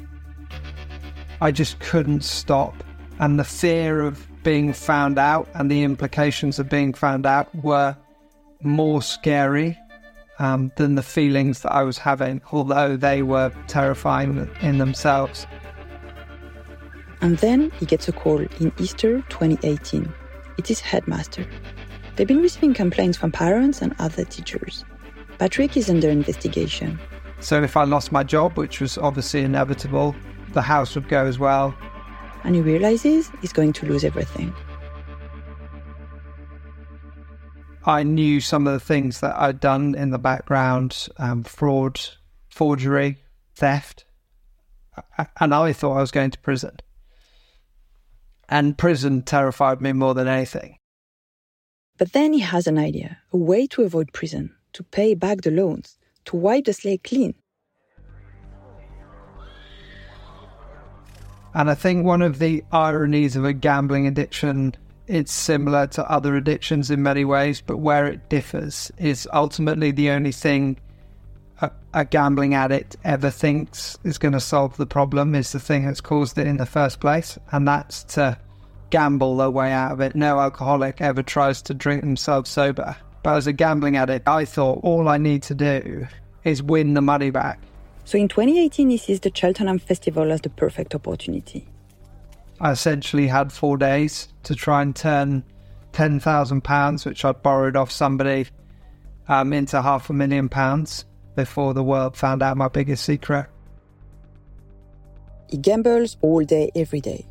I 1.41 1.51
just 1.51 1.79
couldn't 1.79 2.23
stop, 2.23 2.75
and 3.19 3.39
the 3.39 3.43
fear 3.43 4.01
of 4.01 4.27
being 4.43 4.73
found 4.73 5.17
out 5.17 5.47
and 5.53 5.71
the 5.71 5.83
implications 5.83 6.59
of 6.59 6.69
being 6.69 6.93
found 6.93 7.25
out 7.25 7.53
were 7.55 7.95
more 8.61 9.01
scary 9.01 9.77
um, 10.39 10.71
than 10.75 10.95
the 10.95 11.03
feelings 11.03 11.61
that 11.61 11.71
I 11.71 11.83
was 11.83 11.97
having, 11.97 12.41
although 12.51 12.95
they 12.97 13.21
were 13.21 13.51
terrifying 13.67 14.49
in 14.61 14.77
themselves. 14.77 15.47
And 17.21 17.37
then 17.39 17.71
he 17.71 17.85
gets 17.85 18.07
a 18.07 18.11
call 18.11 18.39
in 18.39 18.71
Easter 18.79 19.21
2018. 19.29 20.11
It 20.57 20.71
is 20.71 20.79
headmaster. 20.79 21.45
They've 22.15 22.27
been 22.27 22.41
receiving 22.41 22.73
complaints 22.73 23.17
from 23.17 23.31
parents 23.31 23.81
and 23.81 23.93
other 23.99 24.25
teachers. 24.25 24.85
Patrick 25.39 25.77
is 25.77 25.89
under 25.89 26.09
investigation. 26.09 26.99
So 27.39 27.63
if 27.63 27.77
I 27.77 27.85
lost 27.85 28.11
my 28.11 28.23
job, 28.23 28.57
which 28.57 28.81
was 28.81 28.97
obviously 28.97 29.41
inevitable, 29.41 30.13
the 30.49 30.61
house 30.61 30.95
would 30.95 31.07
go 31.07 31.25
as 31.25 31.39
well. 31.39 31.73
And 32.43 32.55
he 32.55 32.61
realizes 32.61 33.31
he's 33.41 33.53
going 33.53 33.73
to 33.73 33.85
lose 33.85 34.03
everything. 34.03 34.53
I 37.85 38.03
knew 38.03 38.41
some 38.41 38.67
of 38.67 38.73
the 38.73 38.79
things 38.79 39.21
that 39.21 39.35
I'd 39.37 39.61
done 39.61 39.95
in 39.95 40.09
the 40.09 40.19
background 40.19 41.07
um, 41.17 41.43
fraud, 41.43 41.99
forgery, 42.49 43.17
theft. 43.55 44.03
And 45.39 45.53
I 45.53 45.71
thought 45.71 45.97
I 45.97 46.01
was 46.01 46.11
going 46.11 46.31
to 46.31 46.39
prison. 46.39 46.77
And 48.49 48.77
prison 48.77 49.21
terrified 49.21 49.79
me 49.79 49.93
more 49.93 50.13
than 50.13 50.27
anything. 50.27 50.75
But 51.97 52.11
then 52.11 52.33
he 52.33 52.39
has 52.39 52.67
an 52.67 52.77
idea 52.77 53.19
a 53.31 53.37
way 53.37 53.67
to 53.67 53.83
avoid 53.83 54.11
prison, 54.11 54.55
to 54.73 54.83
pay 54.83 55.15
back 55.15 55.41
the 55.41 55.51
loans, 55.51 55.97
to 56.25 56.35
wipe 56.35 56.65
the 56.65 56.73
slate 56.73 57.03
clean. 57.03 57.33
And 61.53 61.69
I 61.69 61.75
think 61.75 62.05
one 62.05 62.21
of 62.21 62.39
the 62.39 62.63
ironies 62.71 63.35
of 63.35 63.43
a 63.43 63.53
gambling 63.53 64.05
addiction 64.05 64.75
it's 65.09 65.33
similar 65.33 65.87
to 65.87 66.09
other 66.09 66.35
addictions 66.35 66.91
in 66.91 67.01
many 67.01 67.25
ways, 67.25 67.61
but 67.61 67.77
where 67.77 68.05
it 68.05 68.29
differs 68.29 68.91
is 68.99 69.27
ultimately 69.33 69.89
the 69.89 70.11
only 70.11 70.31
thing 70.31 70.79
a, 71.61 71.71
a 71.95 72.05
gambling 72.05 72.53
addict 72.53 72.95
ever 73.03 73.31
thinks 73.31 73.97
is 74.03 74.19
going 74.19 74.33
to 74.33 74.39
solve 74.39 74.77
the 74.77 74.85
problem 74.85 75.33
is 75.33 75.51
the 75.51 75.59
thing 75.59 75.85
that's 75.85 75.99
caused 75.99 76.37
it 76.37 76.45
in 76.45 76.57
the 76.57 76.65
first 76.65 76.99
place, 76.99 77.39
and 77.51 77.67
that's 77.67 78.03
to 78.03 78.37
gamble 78.91 79.35
their 79.37 79.49
way 79.49 79.71
out 79.71 79.91
of 79.93 79.99
it. 79.99 80.15
No 80.15 80.39
alcoholic 80.39 81.01
ever 81.01 81.23
tries 81.23 81.63
to 81.63 81.73
drink 81.73 82.01
themselves 82.01 82.51
sober. 82.51 82.95
But 83.23 83.35
as 83.35 83.47
a 83.47 83.53
gambling 83.53 83.97
addict, 83.97 84.27
I 84.27 84.45
thought 84.45 84.79
all 84.83 85.09
I 85.09 85.17
need 85.17 85.43
to 85.43 85.55
do 85.55 86.07
is 86.43 86.63
win 86.63 86.93
the 86.93 87.01
money 87.01 87.29
back. 87.29 87.59
So 88.05 88.17
in 88.17 88.27
2018, 88.27 88.89
he 88.89 88.97
sees 88.97 89.19
the 89.19 89.31
Cheltenham 89.33 89.77
Festival 89.77 90.31
as 90.31 90.41
the 90.41 90.49
perfect 90.49 90.95
opportunity. 90.95 91.67
I 92.59 92.71
essentially 92.71 93.27
had 93.27 93.51
four 93.51 93.77
days 93.77 94.29
to 94.43 94.55
try 94.55 94.81
and 94.81 94.95
turn 94.95 95.43
ten 95.91 96.19
thousand 96.19 96.63
pounds, 96.63 97.05
which 97.05 97.23
I'd 97.23 97.41
borrowed 97.41 97.75
off 97.75 97.91
somebody, 97.91 98.47
um, 99.27 99.53
into 99.53 99.81
half 99.81 100.09
a 100.09 100.13
million 100.13 100.49
pounds 100.49 101.05
before 101.35 101.73
the 101.73 101.83
world 101.83 102.17
found 102.17 102.41
out 102.41 102.57
my 102.57 102.67
biggest 102.67 103.05
secret. 103.05 103.47
He 105.47 105.57
gambles 105.57 106.17
all 106.21 106.43
day, 106.43 106.69
every 106.75 106.99
day. 106.99 107.25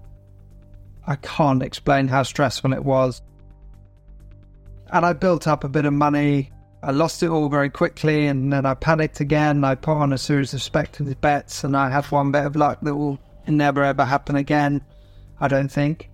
I 1.06 1.16
can't 1.16 1.62
explain 1.62 2.08
how 2.08 2.22
stressful 2.22 2.72
it 2.72 2.84
was. 2.84 3.22
And 4.92 5.04
I 5.04 5.12
built 5.12 5.46
up 5.46 5.64
a 5.64 5.68
bit 5.68 5.84
of 5.84 5.92
money. 5.92 6.50
I 6.82 6.92
lost 6.92 7.22
it 7.22 7.28
all 7.28 7.48
very 7.48 7.70
quickly, 7.70 8.26
and 8.26 8.52
then 8.52 8.64
I 8.64 8.74
panicked 8.74 9.20
again. 9.20 9.64
I 9.64 9.74
put 9.74 9.96
on 9.96 10.12
a 10.12 10.18
series 10.18 10.54
of 10.54 10.62
speculative 10.62 11.20
bets, 11.20 11.64
and 11.64 11.76
I 11.76 11.90
had 11.90 12.04
one 12.06 12.32
bit 12.32 12.46
of 12.46 12.56
luck 12.56 12.78
that 12.82 12.94
will 12.94 13.18
never 13.46 13.82
ever 13.82 14.04
happen 14.04 14.36
again. 14.36 14.82
I 15.40 15.48
don't 15.48 15.70
think. 15.70 16.10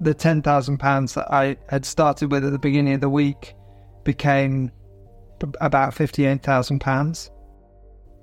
The 0.00 0.14
£10,000 0.14 1.14
that 1.14 1.32
I 1.32 1.56
had 1.68 1.84
started 1.84 2.30
with 2.30 2.44
at 2.44 2.52
the 2.52 2.58
beginning 2.58 2.94
of 2.94 3.00
the 3.00 3.08
week 3.08 3.54
became 4.04 4.70
about 5.60 5.94
£58,000, 5.94 7.30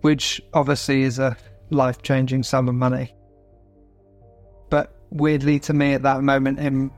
which 0.01 0.41
obviously 0.53 1.03
is 1.03 1.19
a 1.19 1.35
life 1.69 2.01
changing 2.01 2.43
sum 2.43 2.69
of 2.69 2.75
money. 2.75 3.13
But 4.69 4.95
weirdly 5.09 5.59
to 5.61 5.73
me 5.73 5.93
at 5.93 6.03
that 6.03 6.23
moment 6.23 6.59
in 6.59 6.91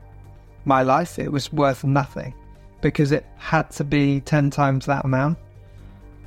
my 0.68 0.82
life, 0.82 1.18
it 1.18 1.32
was 1.32 1.52
worth 1.52 1.82
nothing 1.82 2.34
because 2.80 3.10
it 3.10 3.26
had 3.36 3.70
to 3.72 3.84
be 3.84 4.20
10 4.20 4.50
times 4.50 4.86
that 4.86 5.04
amount. 5.04 5.38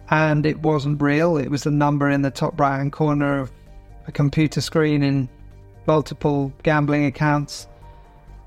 And 0.10 0.45
it 0.45 0.60
wasn't 0.60 1.01
real, 1.01 1.38
it 1.38 1.50
was 1.50 1.65
a 1.65 1.71
number 1.71 2.10
in 2.10 2.21
the 2.21 2.31
top 2.31 2.60
right 2.60 2.77
hand 2.77 2.91
corner 2.91 3.39
of 3.39 3.51
a 4.07 4.12
computer 4.12 4.60
screen 4.60 5.03
in 5.03 5.29
multiple 5.88 6.51
gambling 6.63 7.05
accounts 7.05 7.67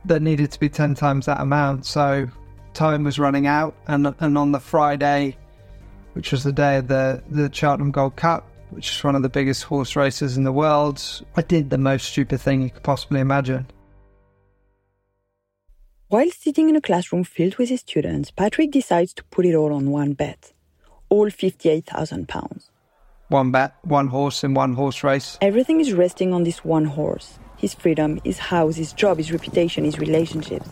that 0.05 0.21
needed 0.21 0.53
to 0.53 0.61
be 0.61 0.69
10 0.69 0.95
times 0.95 1.27
that 1.27 1.41
amount. 1.41 1.87
So 1.87 2.29
time 2.75 3.05
was 3.05 3.19
running 3.19 3.47
out. 3.47 3.75
And, 3.87 4.15
and 4.21 4.37
on 4.37 4.53
the 4.53 4.61
Friday, 4.61 5.37
which 6.13 6.33
was 6.33 6.45
the 6.45 6.53
day 6.53 6.77
of 6.77 6.89
the, 6.89 7.23
the 7.31 7.51
Cheltenham 7.53 7.91
Gold 7.91 8.17
Cup, 8.17 8.47
which 8.71 8.91
is 8.91 9.05
one 9.05 9.15
of 9.15 9.23
the 9.23 9.29
biggest 9.29 9.63
horse 9.63 9.97
races 9.97 10.37
in 10.37 10.45
the 10.45 10.53
world, 10.53 11.03
I 11.37 11.43
did 11.43 11.71
the 11.71 11.79
most 11.79 12.07
stupid 12.07 12.41
thing 12.41 12.63
you 12.63 12.71
could 12.71 12.83
possibly 12.83 13.21
imagine. 13.21 13.67
While 16.09 16.31
sitting 16.31 16.69
in 16.69 16.77
a 16.77 16.83
classroom 16.83 17.25
filled 17.25 17.57
with 17.57 17.71
his 17.71 17.81
students, 17.81 18.31
Patrick 18.31 18.71
decides 18.71 19.15
to 19.15 19.25
put 19.25 19.47
it 19.47 19.55
all 19.55 19.73
on 19.73 19.91
one 19.91 20.13
bet. 20.13 20.53
All 21.09 21.31
58,000 21.31 22.29
pounds. 22.29 22.71
One 23.29 23.51
bet, 23.51 23.75
one 23.83 24.09
horse, 24.09 24.45
and 24.45 24.55
one 24.55 24.75
horse 24.75 25.03
race. 25.03 25.39
Everything 25.41 25.81
is 25.81 25.95
resting 25.95 26.35
on 26.35 26.45
this 26.45 26.63
one 26.63 26.85
horse. 26.85 27.39
His 27.57 27.73
freedom, 27.73 28.21
his 28.23 28.39
house, 28.39 28.77
his 28.77 28.93
job, 28.93 29.17
his 29.17 29.33
reputation, 29.33 29.85
his 29.85 29.99
relationships. 29.99 30.69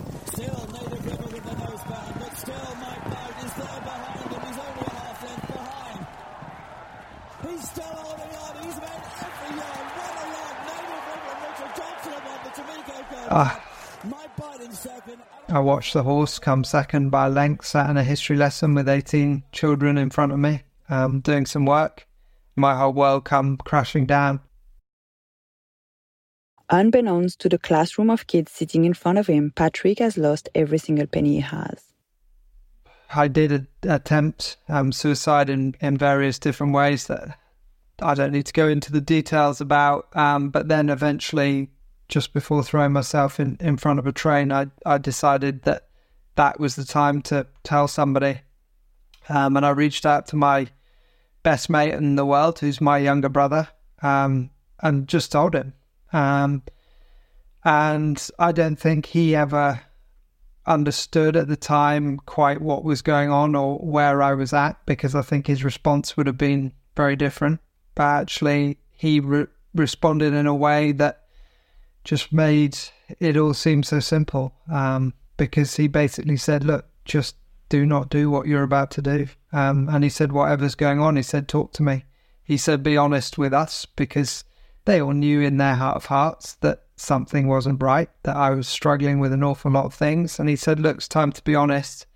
Ah, 13.34 13.71
I 15.48 15.58
watched 15.58 15.92
the 15.92 16.02
horse 16.02 16.38
come 16.38 16.64
second 16.64 17.10
by 17.10 17.28
length, 17.28 17.66
sat 17.66 17.90
in 17.90 17.96
a 17.96 18.04
history 18.04 18.36
lesson 18.36 18.74
with 18.74 18.88
18 18.88 19.42
children 19.52 19.98
in 19.98 20.10
front 20.10 20.32
of 20.32 20.38
me, 20.38 20.62
um, 20.88 21.20
doing 21.20 21.46
some 21.46 21.66
work. 21.66 22.06
My 22.56 22.76
whole 22.76 22.92
world 22.92 23.24
come 23.24 23.56
crashing 23.56 24.06
down. 24.06 24.40
Unbeknownst 26.70 27.38
to 27.40 27.48
the 27.48 27.58
classroom 27.58 28.08
of 28.08 28.26
kids 28.26 28.50
sitting 28.50 28.84
in 28.84 28.94
front 28.94 29.18
of 29.18 29.26
him, 29.26 29.52
Patrick 29.54 29.98
has 29.98 30.16
lost 30.16 30.48
every 30.54 30.78
single 30.78 31.06
penny 31.06 31.34
he 31.34 31.40
has. 31.40 31.92
I 33.14 33.28
did 33.28 33.66
attempt 33.82 34.56
um, 34.68 34.90
suicide 34.90 35.50
in, 35.50 35.74
in 35.80 35.98
various 35.98 36.38
different 36.38 36.72
ways 36.72 37.08
that 37.08 37.38
I 38.00 38.14
don't 38.14 38.32
need 38.32 38.46
to 38.46 38.52
go 38.52 38.68
into 38.68 38.90
the 38.90 39.02
details 39.02 39.60
about. 39.60 40.14
Um, 40.16 40.48
but 40.48 40.68
then 40.68 40.88
eventually, 40.88 41.68
just 42.08 42.32
before 42.32 42.62
throwing 42.62 42.92
myself 42.92 43.40
in, 43.40 43.56
in 43.60 43.76
front 43.76 43.98
of 43.98 44.06
a 44.06 44.12
train, 44.12 44.52
I, 44.52 44.66
I 44.84 44.98
decided 44.98 45.62
that 45.62 45.88
that 46.36 46.58
was 46.58 46.76
the 46.76 46.84
time 46.84 47.22
to 47.22 47.46
tell 47.62 47.88
somebody. 47.88 48.40
Um, 49.28 49.56
and 49.56 49.64
I 49.64 49.70
reached 49.70 50.04
out 50.04 50.26
to 50.28 50.36
my 50.36 50.68
best 51.42 51.70
mate 51.70 51.94
in 51.94 52.16
the 52.16 52.26
world, 52.26 52.58
who's 52.58 52.80
my 52.80 52.98
younger 52.98 53.28
brother, 53.28 53.68
um, 54.02 54.50
and 54.80 55.08
just 55.08 55.32
told 55.32 55.54
him. 55.54 55.74
Um, 56.12 56.62
and 57.64 58.30
I 58.38 58.52
don't 58.52 58.76
think 58.76 59.06
he 59.06 59.34
ever 59.34 59.80
understood 60.66 61.36
at 61.36 61.48
the 61.48 61.56
time 61.56 62.18
quite 62.18 62.60
what 62.60 62.84
was 62.84 63.02
going 63.02 63.30
on 63.30 63.54
or 63.54 63.78
where 63.78 64.22
I 64.22 64.34
was 64.34 64.52
at 64.52 64.76
because 64.86 65.14
I 65.14 65.22
think 65.22 65.46
his 65.46 65.64
response 65.64 66.16
would 66.16 66.26
have 66.26 66.38
been 66.38 66.72
very 66.96 67.16
different. 67.16 67.60
But 67.94 68.04
actually, 68.04 68.78
he 68.90 69.20
re- 69.20 69.46
responded 69.74 70.34
in 70.34 70.46
a 70.46 70.54
way 70.54 70.92
that 70.92 71.21
just 72.04 72.32
made 72.32 72.78
it 73.20 73.36
all 73.36 73.54
seem 73.54 73.82
so 73.82 74.00
simple 74.00 74.54
um, 74.70 75.14
because 75.36 75.76
he 75.76 75.88
basically 75.88 76.36
said, 76.36 76.64
Look, 76.64 76.86
just 77.04 77.36
do 77.68 77.86
not 77.86 78.10
do 78.10 78.30
what 78.30 78.46
you're 78.46 78.62
about 78.62 78.90
to 78.92 79.02
do. 79.02 79.26
Um, 79.52 79.88
and 79.88 80.04
he 80.04 80.10
said, 80.10 80.32
Whatever's 80.32 80.74
going 80.74 81.00
on, 81.00 81.16
he 81.16 81.22
said, 81.22 81.48
Talk 81.48 81.72
to 81.74 81.82
me. 81.82 82.04
He 82.44 82.56
said, 82.56 82.82
Be 82.82 82.96
honest 82.96 83.38
with 83.38 83.52
us 83.54 83.86
because 83.86 84.44
they 84.84 85.00
all 85.00 85.12
knew 85.12 85.40
in 85.40 85.58
their 85.58 85.76
heart 85.76 85.96
of 85.96 86.06
hearts 86.06 86.54
that 86.54 86.82
something 86.96 87.46
wasn't 87.46 87.82
right, 87.82 88.10
that 88.24 88.36
I 88.36 88.50
was 88.50 88.68
struggling 88.68 89.20
with 89.20 89.32
an 89.32 89.44
awful 89.44 89.70
lot 89.70 89.86
of 89.86 89.94
things. 89.94 90.38
And 90.38 90.48
he 90.48 90.56
said, 90.56 90.80
Look, 90.80 90.98
it's 90.98 91.08
time 91.08 91.32
to 91.32 91.42
be 91.42 91.54
honest. 91.54 92.06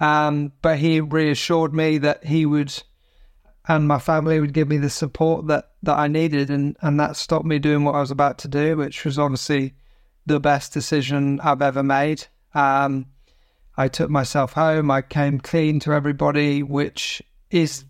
Um, 0.00 0.52
but 0.60 0.78
he 0.78 1.00
reassured 1.00 1.72
me 1.72 1.98
that 1.98 2.24
he 2.24 2.46
would 2.46 2.82
and 3.66 3.88
my 3.88 3.98
family 3.98 4.40
would 4.40 4.52
give 4.52 4.68
me 4.68 4.76
the 4.76 4.90
support 4.90 5.46
that, 5.46 5.70
that 5.82 5.98
I 5.98 6.06
needed 6.06 6.50
and, 6.50 6.76
and 6.82 7.00
that 7.00 7.16
stopped 7.16 7.46
me 7.46 7.58
doing 7.58 7.84
what 7.84 7.94
I 7.94 8.00
was 8.00 8.10
about 8.10 8.38
to 8.38 8.48
do, 8.48 8.76
which 8.76 9.04
was 9.04 9.18
obviously 9.18 9.74
the 10.26 10.40
best 10.40 10.72
decision 10.72 11.40
I've 11.40 11.62
ever 11.62 11.82
made. 11.82 12.26
Um, 12.54 13.06
I 13.76 13.88
took 13.88 14.10
myself 14.10 14.52
home, 14.52 14.90
I 14.90 15.02
came 15.02 15.40
clean 15.40 15.80
to 15.80 15.92
everybody, 15.92 16.62
which 16.62 17.22
is 17.50 17.84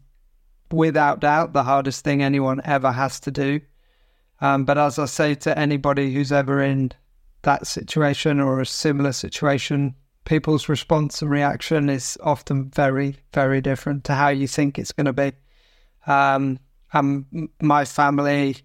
without 0.71 1.21
doubt 1.21 1.52
the 1.52 1.64
hardest 1.64 2.04
thing 2.04 2.23
anyone 2.23 2.61
ever 2.64 2.93
has 2.93 3.21
to 3.21 3.31
do. 3.31 3.61
Um, 4.40 4.64
but 4.64 4.78
as 4.78 4.99
I 4.99 5.07
say 5.07 5.35
to 5.37 5.59
anybody 5.59 6.12
who's 6.12 6.33
ever 6.33 6.62
in 6.62 6.93
that 7.43 7.66
situation 7.66 8.40
or 8.40 8.61
a 8.61 8.66
similar 8.66 9.12
situation, 9.12 9.95
people's 10.25 10.69
response 10.69 11.21
and 11.21 11.31
reaction 11.31 11.88
is 11.88 12.16
often 12.23 12.71
very, 12.71 13.16
very 13.33 13.61
different 13.61 14.04
to 14.04 14.14
how 14.14 14.28
you 14.28 14.47
think 14.49 14.78
it's 14.78 14.93
going 14.93 15.07
to 15.07 15.12
be. 15.12 15.33
Um, 16.06 16.58
and 16.92 17.49
my 17.61 17.84
family, 17.84 18.57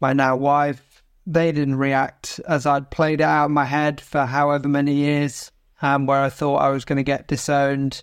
my 0.00 0.12
now 0.12 0.36
wife, 0.36 1.02
they 1.26 1.52
didn't 1.52 1.76
react 1.76 2.40
as 2.48 2.64
I'd 2.64 2.90
played 2.90 3.20
it 3.20 3.24
out 3.24 3.46
in 3.46 3.52
my 3.52 3.66
head 3.66 4.00
for 4.00 4.24
however 4.24 4.68
many 4.68 4.94
years, 4.94 5.52
um, 5.82 6.06
where 6.06 6.22
I 6.22 6.30
thought 6.30 6.56
I 6.56 6.70
was 6.70 6.84
going 6.84 6.96
to 6.96 7.02
get 7.02 7.28
disowned, 7.28 8.02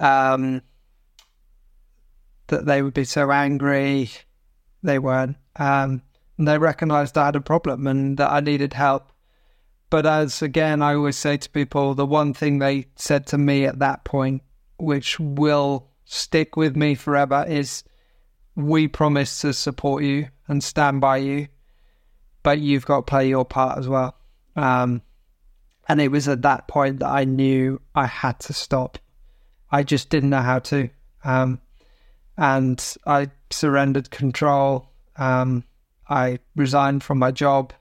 um, 0.00 0.62
that 2.46 2.64
they 2.64 2.80
would 2.82 2.94
be 2.94 3.04
so 3.04 3.30
angry. 3.30 4.10
They 4.82 4.98
weren't. 4.98 5.36
Um, 5.56 6.02
and 6.38 6.48
they 6.48 6.56
recognized 6.56 7.18
I 7.18 7.26
had 7.26 7.36
a 7.36 7.40
problem 7.40 7.86
and 7.86 8.16
that 8.16 8.30
I 8.30 8.40
needed 8.40 8.72
help. 8.72 9.12
But 9.90 10.06
as 10.06 10.40
again, 10.40 10.82
I 10.82 10.94
always 10.94 11.16
say 11.16 11.36
to 11.36 11.50
people, 11.50 11.94
the 11.94 12.06
one 12.06 12.32
thing 12.32 12.58
they 12.58 12.86
said 12.96 13.26
to 13.28 13.38
me 13.38 13.64
at 13.64 13.80
that 13.80 14.04
point, 14.04 14.42
which 14.78 15.18
will 15.18 15.90
stick 16.08 16.56
with 16.56 16.74
me 16.74 16.94
forever, 16.94 17.44
is 17.46 17.84
we 18.56 18.88
promise 18.88 19.42
to 19.42 19.52
support 19.52 20.02
you 20.02 20.28
and 20.48 20.64
stand 20.64 21.00
by 21.00 21.18
you, 21.18 21.48
but 22.42 22.58
you've 22.58 22.86
got 22.86 22.96
to 22.96 23.02
play 23.02 23.28
your 23.28 23.44
part 23.44 23.78
as 23.78 23.86
well. 23.86 24.16
Um, 24.56 25.02
and 25.86 26.00
it 26.00 26.08
was 26.08 26.26
at 26.26 26.42
that 26.42 26.66
point 26.66 27.00
that 27.00 27.08
I 27.08 27.24
knew 27.24 27.80
I 27.94 28.06
had 28.06 28.40
to 28.40 28.52
stop. 28.52 28.98
I 29.70 29.82
just 29.82 30.08
didn't 30.08 30.30
know 30.30 30.40
how 30.40 30.58
to. 30.60 30.88
Um, 31.24 31.60
and 32.36 32.96
I 33.06 33.30
surrendered 33.50 34.10
control. 34.10 34.88
Um, 35.16 35.64
I 36.08 36.38
resigned 36.56 37.04
from 37.04 37.18
my 37.18 37.30
job. 37.30 37.72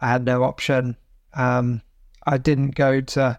I 0.00 0.08
had 0.08 0.24
no 0.24 0.42
option. 0.42 0.96
Um, 1.34 1.82
I 2.26 2.38
didn't 2.38 2.74
go 2.74 3.00
to 3.00 3.38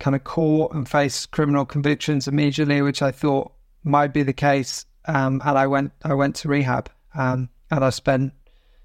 kind 0.00 0.16
of 0.16 0.24
court 0.24 0.72
and 0.74 0.88
face 0.88 1.26
criminal 1.26 1.64
convictions 1.64 2.26
immediately, 2.26 2.82
which 2.82 3.02
I 3.02 3.12
thought 3.12 3.52
might 3.84 4.12
be 4.12 4.24
the 4.24 4.32
case. 4.32 4.84
Um, 5.06 5.40
and 5.44 5.56
I 5.56 5.66
went, 5.66 5.92
I 6.02 6.14
went 6.14 6.34
to 6.36 6.48
rehab, 6.48 6.90
um, 7.14 7.48
and 7.70 7.84
I 7.84 7.90
spent 7.90 8.32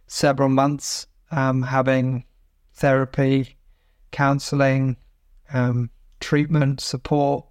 several 0.07 0.49
months 0.49 1.07
um, 1.31 1.63
having 1.63 2.25
therapy, 2.73 3.57
counselling, 4.11 4.97
um, 5.51 5.89
treatment, 6.19 6.81
support 6.81 7.45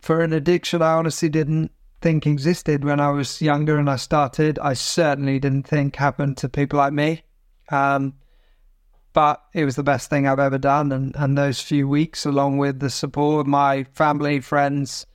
for 0.00 0.22
an 0.22 0.32
addiction 0.32 0.82
I 0.82 0.92
honestly 0.92 1.28
didn't 1.28 1.72
think 2.00 2.26
existed 2.26 2.84
when 2.84 3.00
I 3.00 3.10
was 3.10 3.42
younger 3.42 3.78
and 3.78 3.90
I 3.90 3.96
started. 3.96 4.58
I 4.58 4.74
certainly 4.74 5.38
didn't 5.38 5.64
think 5.64 5.96
happened 5.96 6.36
to 6.38 6.48
people 6.48 6.78
like 6.78 6.92
me. 6.92 7.24
Um, 7.70 8.14
but 9.12 9.42
it 9.54 9.64
was 9.64 9.76
the 9.76 9.82
best 9.82 10.10
thing 10.10 10.26
I've 10.26 10.38
ever 10.38 10.58
done. 10.58 10.92
And, 10.92 11.14
and 11.16 11.36
those 11.36 11.60
few 11.60 11.88
weeks, 11.88 12.24
along 12.24 12.58
with 12.58 12.80
the 12.80 12.90
support 12.90 13.40
of 13.40 13.46
my 13.46 13.84
family, 13.94 14.40
friends, 14.40 15.06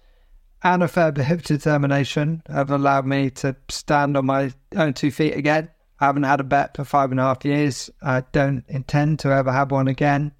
and 0.64 0.82
a 0.82 0.88
fair 0.88 1.12
bit 1.12 1.30
of 1.30 1.44
determination, 1.44 2.42
have 2.48 2.72
allowed 2.72 3.06
me 3.06 3.30
to 3.30 3.56
stand 3.70 4.18
on 4.18 4.26
my 4.26 4.52
own 4.76 4.94
two 4.94 5.12
feet 5.12 5.36
again. 5.36 5.70
I 6.00 6.06
haven't 6.06 6.24
had 6.24 6.40
a 6.40 6.44
bet 6.44 6.76
for 6.76 6.84
five 6.84 7.12
and 7.12 7.20
a 7.20 7.24
half 7.24 7.46
years. 7.46 7.90
I 8.02 8.24
don't 8.32 8.66
intend 8.68 9.20
to 9.20 9.30
ever 9.30 9.52
have 9.52 9.72
one 9.72 9.88
again. 9.88 10.34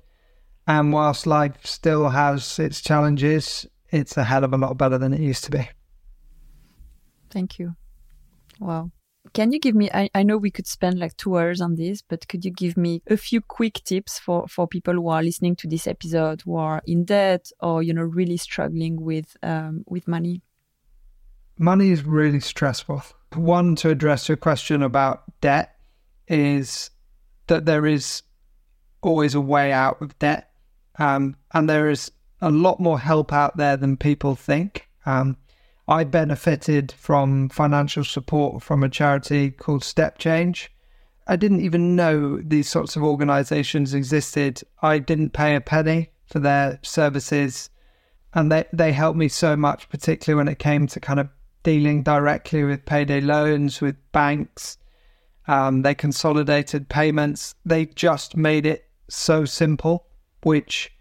And 0.66 0.94
whilst 0.94 1.28
life 1.28 1.66
still 1.66 2.10
has 2.10 2.58
its 2.58 2.82
challenges, 2.82 3.66
it's 3.92 4.18
a 4.18 4.24
hell 4.24 4.44
of 4.44 4.54
a 4.54 4.58
lot 4.58 4.78
better 4.78 4.98
than 4.98 5.14
it 5.14 5.20
used 5.20 5.44
to 5.46 5.52
be. 5.52 5.70
Thank 7.30 7.60
you. 7.60 7.76
Wow. 8.60 8.92
Can 9.32 9.52
you 9.52 9.60
give 9.60 9.74
me, 9.74 9.90
I, 9.94 10.10
I 10.14 10.24
know 10.24 10.38
we 10.38 10.52
could 10.52 10.68
spend 10.68 11.00
like 11.00 11.16
two 11.16 11.38
hours 11.38 11.62
on 11.62 11.76
this, 11.76 12.02
but 12.02 12.28
could 12.28 12.44
you 12.44 12.52
give 12.52 12.76
me 12.76 13.02
a 13.08 13.16
few 13.16 13.40
quick 13.40 13.82
tips 13.86 14.20
for, 14.20 14.48
for 14.48 14.68
people 14.68 14.94
who 14.94 15.08
are 15.08 15.24
listening 15.24 15.56
to 15.58 15.68
this 15.68 15.88
episode 15.88 16.42
who 16.42 16.58
are 16.58 16.82
in 16.86 17.06
debt 17.06 17.50
or, 17.62 17.82
you 17.82 17.94
know, 17.94 18.04
really 18.04 18.38
struggling 18.38 19.02
with, 19.02 19.38
um, 19.42 19.86
with 19.88 20.08
money? 20.08 20.42
Money 21.58 21.92
is 21.92 22.04
really 22.04 22.42
stressful. 22.42 23.02
One, 23.34 23.76
to 23.78 23.90
address 23.90 24.28
your 24.28 24.38
question 24.38 24.84
about 24.84 25.24
debt 25.40 25.78
is 26.28 26.92
that 27.48 27.66
there 27.66 27.86
is 27.86 28.24
always 29.02 29.36
a 29.36 29.42
way 29.42 29.72
out 29.72 30.02
of 30.02 30.18
debt. 30.20 30.52
Um, 31.00 31.38
and 31.54 31.70
there 31.70 31.90
is 31.90 32.12
a 32.42 32.52
lot 32.52 32.80
more 32.80 33.00
help 33.00 33.32
out 33.34 33.58
there 33.58 33.78
than 33.78 33.98
people 33.98 34.36
think. 34.36 34.90
Um, 35.06 35.38
I 35.88 36.06
benefited 36.06 36.94
from 36.94 37.50
financial 37.50 38.06
support 38.06 38.64
from 38.64 38.84
a 38.84 38.90
charity 38.90 39.52
called 39.52 39.84
Step 39.84 40.18
Change. 40.18 40.72
I 41.28 41.36
didn't 41.36 41.62
even 41.62 41.96
know 41.96 42.40
these 42.42 42.70
sorts 42.70 42.96
of 42.96 43.04
organizations 43.04 43.94
existed. 43.94 44.62
I 44.82 45.00
didn't 45.00 45.32
pay 45.32 45.56
a 45.56 45.62
penny 45.62 46.12
for 46.26 46.40
their 46.40 46.80
services. 46.84 47.70
And 48.34 48.52
they, 48.52 48.66
they 48.74 48.94
helped 48.94 49.18
me 49.18 49.28
so 49.28 49.56
much, 49.56 49.90
particularly 49.90 50.38
when 50.38 50.48
it 50.48 50.60
came 50.60 50.88
to 50.88 51.00
kind 51.00 51.20
of 51.20 51.30
dealing 51.64 52.02
directly 52.02 52.64
with 52.64 52.86
payday 52.86 53.22
loans, 53.22 53.82
with 53.82 53.96
banks. 54.12 54.78
Um, 55.48 55.82
they 55.82 55.96
consolidated 55.96 56.90
payments. 56.90 57.56
They 57.66 57.88
just 57.88 58.38
made 58.38 58.66
it 58.66 58.90
so 59.10 59.44
simple, 59.46 60.08
which 60.44 60.93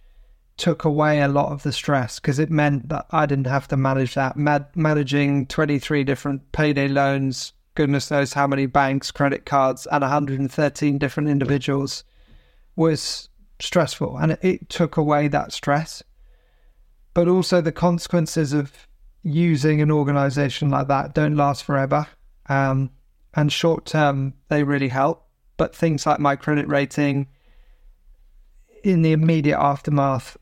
took 0.63 0.85
away 0.85 1.21
a 1.21 1.27
lot 1.27 1.51
of 1.51 1.65
the 1.65 1.73
stress 1.73 2.21
because 2.21 2.39
it 2.39 2.49
meant 2.49 2.89
that 2.89 3.05
I 3.11 3.27
didn't 3.27 3.49
have 3.49 3.67
to 3.67 3.77
manage 3.77 4.15
that. 4.15 4.37
managing 4.37 5.47
23 5.47 6.05
different 6.05 6.53
payday 6.53 6.87
loans, 6.87 7.53
goodness 7.75 8.13
knows 8.13 8.35
how 8.35 8.47
many 8.47 8.67
banks, 8.67 9.11
credit 9.11 9.45
cards, 9.45 9.89
and 9.91 10.03
113 10.03 10.99
different 10.99 11.29
individuals 11.29 12.05
was 12.77 13.29
stressful 13.59 14.17
and 14.19 14.31
it, 14.31 14.39
it 14.41 14.69
took 14.69 14.97
away 14.97 15.27
that 15.27 15.53
stress. 15.53 16.01
But 17.13 17.27
also, 17.27 17.61
the 17.61 17.73
consequences 17.73 18.53
of 18.53 18.87
using 19.25 19.83
an 19.83 19.91
organization 19.91 20.71
like 20.71 20.87
that 20.87 21.13
don't 21.13 21.35
last 21.35 21.65
forever. 21.65 22.07
Um, 22.49 22.91
and 23.35 23.53
short 23.53 23.85
term, 23.85 24.35
they 24.47 24.63
really 24.63 24.89
help. 24.89 25.27
But 25.57 25.75
things 25.75 26.07
like 26.07 26.21
my 26.21 26.37
credit 26.37 26.69
rating, 26.69 27.27
in 28.85 29.03
the 29.03 29.13
immediate 29.13 29.59
aftermath, 29.59 30.37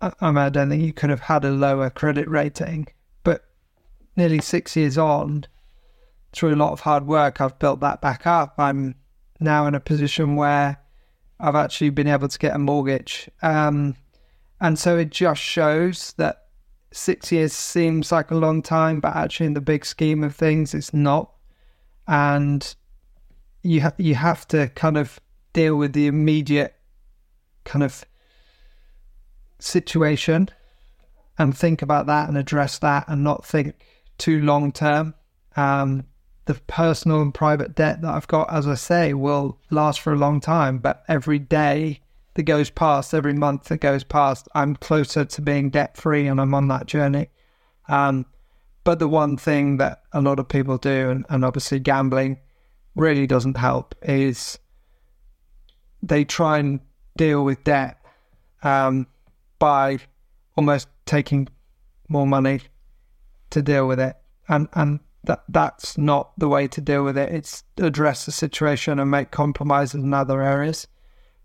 I, 0.00 0.12
I, 0.20 0.30
mean, 0.30 0.38
I 0.38 0.48
don't 0.48 0.70
think 0.70 0.82
you 0.82 0.92
could 0.92 1.10
have 1.10 1.20
had 1.20 1.44
a 1.44 1.50
lower 1.50 1.90
credit 1.90 2.28
rating. 2.28 2.88
But 3.22 3.44
nearly 4.16 4.40
six 4.40 4.76
years 4.76 4.98
on, 4.98 5.44
through 6.32 6.54
a 6.54 6.56
lot 6.56 6.72
of 6.72 6.80
hard 6.80 7.06
work, 7.06 7.40
I've 7.40 7.58
built 7.58 7.80
that 7.80 8.00
back 8.00 8.26
up. 8.26 8.54
I'm 8.58 8.94
now 9.40 9.66
in 9.66 9.74
a 9.74 9.80
position 9.80 10.36
where 10.36 10.78
I've 11.40 11.54
actually 11.54 11.90
been 11.90 12.08
able 12.08 12.28
to 12.28 12.38
get 12.38 12.54
a 12.54 12.58
mortgage. 12.58 13.30
Um, 13.42 13.96
and 14.60 14.78
so 14.78 14.98
it 14.98 15.10
just 15.10 15.40
shows 15.40 16.14
that 16.16 16.46
six 16.92 17.30
years 17.30 17.52
seems 17.52 18.10
like 18.10 18.30
a 18.30 18.36
long 18.36 18.62
time, 18.62 19.00
but 19.00 19.14
actually, 19.14 19.46
in 19.46 19.54
the 19.54 19.60
big 19.60 19.84
scheme 19.84 20.24
of 20.24 20.34
things, 20.34 20.74
it's 20.74 20.92
not. 20.92 21.32
And 22.06 22.74
you 23.62 23.80
have 23.80 23.94
you 23.98 24.14
have 24.14 24.48
to 24.48 24.68
kind 24.68 24.96
of 24.96 25.20
deal 25.52 25.76
with 25.76 25.92
the 25.92 26.06
immediate 26.06 26.74
kind 27.64 27.82
of 27.82 28.04
situation 29.58 30.48
and 31.38 31.56
think 31.56 31.82
about 31.82 32.06
that 32.06 32.28
and 32.28 32.36
address 32.36 32.78
that 32.78 33.04
and 33.08 33.22
not 33.22 33.44
think 33.44 33.74
too 34.18 34.42
long 34.42 34.72
term. 34.72 35.14
Um, 35.56 36.04
the 36.46 36.54
personal 36.66 37.20
and 37.20 37.34
private 37.34 37.74
debt 37.74 38.00
that 38.02 38.10
I've 38.14 38.26
got, 38.26 38.52
as 38.52 38.66
I 38.66 38.74
say, 38.74 39.14
will 39.14 39.58
last 39.70 40.00
for 40.00 40.12
a 40.12 40.16
long 40.16 40.40
time, 40.40 40.78
but 40.78 41.04
every 41.06 41.38
day 41.38 42.00
that 42.34 42.44
goes 42.44 42.70
past, 42.70 43.12
every 43.12 43.34
month 43.34 43.64
that 43.64 43.80
goes 43.80 44.02
past, 44.02 44.48
I'm 44.54 44.76
closer 44.76 45.24
to 45.24 45.42
being 45.42 45.70
debt 45.70 45.96
free 45.96 46.26
and 46.26 46.40
I'm 46.40 46.54
on 46.54 46.68
that 46.68 46.86
journey. 46.86 47.28
Um, 47.88 48.26
but 48.84 48.98
the 48.98 49.08
one 49.08 49.36
thing 49.36 49.76
that 49.76 50.02
a 50.12 50.22
lot 50.22 50.38
of 50.38 50.48
people 50.48 50.78
do, 50.78 51.10
and, 51.10 51.26
and 51.28 51.44
obviously 51.44 51.80
gambling 51.80 52.38
really 52.94 53.26
doesn't 53.26 53.56
help, 53.56 53.94
is 54.02 54.58
they 56.02 56.24
try 56.24 56.58
and 56.58 56.80
deal 57.16 57.44
with 57.44 57.62
debt 57.64 57.98
um, 58.62 59.06
by 59.58 59.98
almost 60.56 60.88
taking 61.06 61.48
more 62.08 62.26
money 62.26 62.60
to 63.50 63.62
deal 63.62 63.86
with 63.86 64.00
it. 64.00 64.16
And, 64.48 64.68
and 64.74 65.00
that 65.24 65.44
that's 65.48 65.98
not 65.98 66.38
the 66.38 66.48
way 66.48 66.68
to 66.68 66.80
deal 66.80 67.04
with 67.04 67.18
it. 67.18 67.32
It's 67.32 67.64
address 67.76 68.24
the 68.24 68.32
situation 68.32 68.98
and 68.98 69.10
make 69.10 69.30
compromises 69.30 70.02
in 70.02 70.14
other 70.14 70.42
areas. 70.42 70.86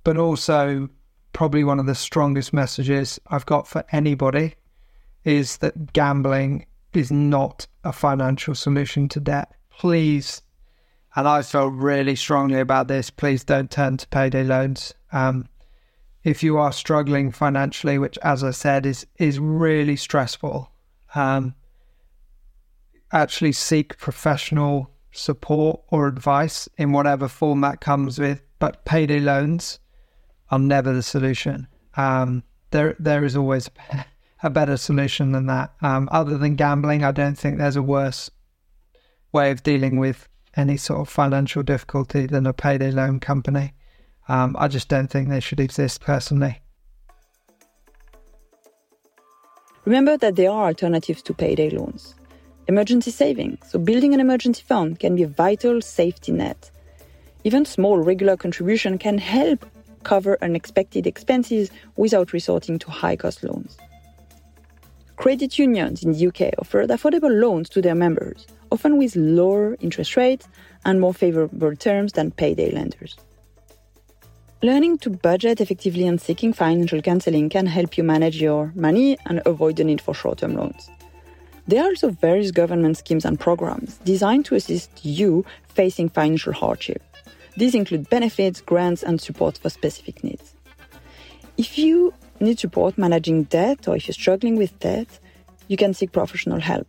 But 0.03 0.17
also, 0.17 0.89
probably 1.33 1.63
one 1.63 1.79
of 1.79 1.85
the 1.85 1.95
strongest 1.95 2.53
messages 2.53 3.19
I've 3.27 3.45
got 3.45 3.67
for 3.67 3.83
anybody 3.91 4.55
is 5.23 5.57
that 5.57 5.93
gambling 5.93 6.65
is 6.93 7.11
not 7.11 7.67
a 7.83 7.91
financial 7.91 8.55
solution 8.55 9.07
to 9.09 9.19
debt. 9.19 9.51
Please, 9.69 10.41
and 11.15 11.27
I 11.27 11.41
feel 11.41 11.67
really 11.67 12.15
strongly 12.15 12.59
about 12.59 12.87
this, 12.87 13.09
please 13.09 13.43
don't 13.43 13.71
turn 13.71 13.97
to 13.97 14.07
payday 14.07 14.43
loans. 14.43 14.93
Um, 15.11 15.47
if 16.23 16.41
you 16.41 16.57
are 16.57 16.71
struggling 16.71 17.31
financially, 17.31 17.97
which, 17.97 18.17
as 18.19 18.43
I 18.43 18.51
said, 18.51 18.85
is 18.85 19.05
is 19.17 19.39
really 19.39 19.95
stressful, 19.95 20.71
um, 21.15 21.55
actually 23.11 23.51
seek 23.51 23.97
professional 23.97 24.89
support 25.11 25.81
or 25.89 26.07
advice 26.07 26.67
in 26.77 26.91
whatever 26.91 27.27
form 27.27 27.61
that 27.61 27.81
comes 27.81 28.19
with. 28.19 28.41
But 28.59 28.85
payday 28.85 29.19
loans 29.19 29.79
are 30.49 30.59
never 30.59 30.93
the 30.93 31.03
solution. 31.03 31.67
Um, 31.95 32.43
there, 32.71 32.95
there 32.99 33.23
is 33.23 33.35
always 33.35 33.69
a 34.43 34.49
better 34.49 34.77
solution 34.77 35.31
than 35.31 35.45
that. 35.47 35.73
Um, 35.81 36.09
other 36.11 36.37
than 36.37 36.55
gambling, 36.55 37.03
I 37.03 37.11
don't 37.11 37.37
think 37.37 37.57
there's 37.57 37.75
a 37.75 37.81
worse 37.81 38.31
way 39.31 39.51
of 39.51 39.63
dealing 39.63 39.97
with 39.97 40.27
any 40.55 40.77
sort 40.77 41.01
of 41.01 41.09
financial 41.09 41.63
difficulty 41.63 42.25
than 42.25 42.45
a 42.45 42.53
payday 42.53 42.91
loan 42.91 43.19
company. 43.19 43.73
Um, 44.27 44.55
I 44.57 44.67
just 44.67 44.87
don't 44.87 45.07
think 45.07 45.29
they 45.29 45.39
should 45.39 45.59
exist 45.59 46.01
personally. 46.01 46.61
Remember 49.85 50.17
that 50.17 50.37
there 50.37 50.49
are 50.49 50.67
alternatives 50.67 51.21
to 51.23 51.33
payday 51.33 51.69
loans. 51.69 52.15
Emergency 52.67 53.11
savings, 53.11 53.59
so 53.69 53.77
building 53.77 54.13
an 54.13 54.21
emergency 54.21 54.63
fund, 54.65 54.99
can 54.99 55.17
be 55.17 55.23
a 55.23 55.27
vital 55.27 55.81
safety 55.81 56.31
net. 56.31 56.71
Even 57.43 57.65
small 57.65 57.97
regular 57.97 58.37
contribution 58.37 58.97
can 58.97 59.17
help 59.17 59.65
cover 60.03 60.37
unexpected 60.41 61.05
expenses 61.05 61.69
without 61.97 62.31
resorting 62.31 62.79
to 62.79 62.89
high 62.89 63.17
cost 63.17 63.43
loans. 63.43 63.77
Credit 65.17 65.59
unions 65.59 66.03
in 66.03 66.13
the 66.13 66.27
UK 66.27 66.53
offer 66.57 66.85
affordable 66.87 67.41
loans 67.41 67.67
to 67.69 67.81
their 67.81 67.95
members, 67.95 68.47
often 68.71 68.97
with 68.97 69.15
lower 69.17 69.75
interest 69.81 70.15
rates 70.15 70.47
and 70.85 71.01
more 71.01 71.13
favorable 71.13 71.75
terms 71.75 72.13
than 72.13 72.31
payday 72.31 72.71
lenders. 72.71 73.17
Learning 74.63 74.97
to 74.99 75.09
budget 75.09 75.59
effectively 75.59 76.07
and 76.07 76.21
seeking 76.21 76.53
financial 76.53 77.01
counseling 77.01 77.49
can 77.49 77.65
help 77.65 77.97
you 77.97 78.03
manage 78.05 78.41
your 78.41 78.71
money 78.75 79.17
and 79.25 79.41
avoid 79.45 79.75
the 79.75 79.83
need 79.83 79.99
for 79.99 80.13
short 80.13 80.37
term 80.37 80.55
loans. 80.55 80.89
There 81.67 81.83
are 81.83 81.87
also 81.87 82.11
various 82.11 82.51
government 82.51 82.95
schemes 82.95 83.25
and 83.25 83.37
programs 83.37 83.97
designed 84.05 84.45
to 84.45 84.55
assist 84.55 85.03
you 85.03 85.43
facing 85.67 86.07
financial 86.07 86.53
hardship. 86.53 87.03
These 87.57 87.75
include 87.75 88.09
benefits, 88.09 88.61
grants, 88.61 89.03
and 89.03 89.19
support 89.19 89.57
for 89.57 89.69
specific 89.69 90.23
needs. 90.23 90.53
If 91.57 91.77
you 91.77 92.13
need 92.39 92.57
support 92.57 92.97
managing 92.97 93.43
debt 93.43 93.89
or 93.89 93.97
if 93.97 94.07
you're 94.07 94.13
struggling 94.13 94.55
with 94.55 94.79
debt, 94.79 95.19
you 95.67 95.75
can 95.75 95.93
seek 95.93 96.13
professional 96.13 96.61
help. 96.61 96.87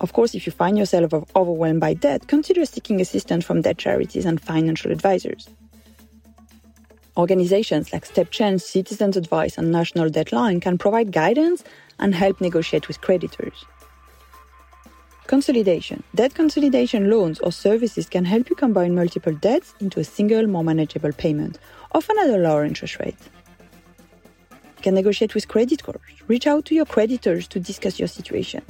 Of 0.00 0.12
course, 0.12 0.36
if 0.36 0.46
you 0.46 0.52
find 0.52 0.78
yourself 0.78 1.12
overwhelmed 1.34 1.80
by 1.80 1.94
debt, 1.94 2.28
consider 2.28 2.64
seeking 2.64 3.00
assistance 3.00 3.44
from 3.44 3.62
debt 3.62 3.76
charities 3.76 4.24
and 4.24 4.40
financial 4.40 4.92
advisors. 4.92 5.48
Organizations 7.18 7.92
like 7.92 8.06
Step 8.06 8.30
Change, 8.30 8.60
Citizens 8.62 9.16
Advice, 9.16 9.58
and 9.58 9.72
National 9.72 10.08
Debtline 10.08 10.62
can 10.62 10.78
provide 10.78 11.10
guidance 11.10 11.64
and 11.98 12.14
help 12.14 12.40
negotiate 12.40 12.86
with 12.86 13.00
creditors. 13.00 13.64
Consolidation. 15.26 16.04
Debt 16.14 16.34
consolidation 16.34 17.10
loans 17.10 17.40
or 17.40 17.50
services 17.50 18.08
can 18.08 18.24
help 18.24 18.48
you 18.48 18.54
combine 18.54 18.94
multiple 18.94 19.34
debts 19.34 19.74
into 19.80 19.98
a 19.98 20.04
single, 20.04 20.46
more 20.46 20.62
manageable 20.62 21.12
payment, 21.12 21.58
often 21.90 22.16
at 22.20 22.30
a 22.30 22.38
lower 22.38 22.64
interest 22.64 23.00
rate. 23.00 23.18
You 24.52 24.82
can 24.82 24.94
negotiate 24.94 25.34
with 25.34 25.48
creditors. 25.48 26.00
Reach 26.28 26.46
out 26.46 26.66
to 26.66 26.74
your 26.74 26.86
creditors 26.86 27.48
to 27.48 27.58
discuss 27.58 27.98
your 27.98 28.08
situation. 28.08 28.62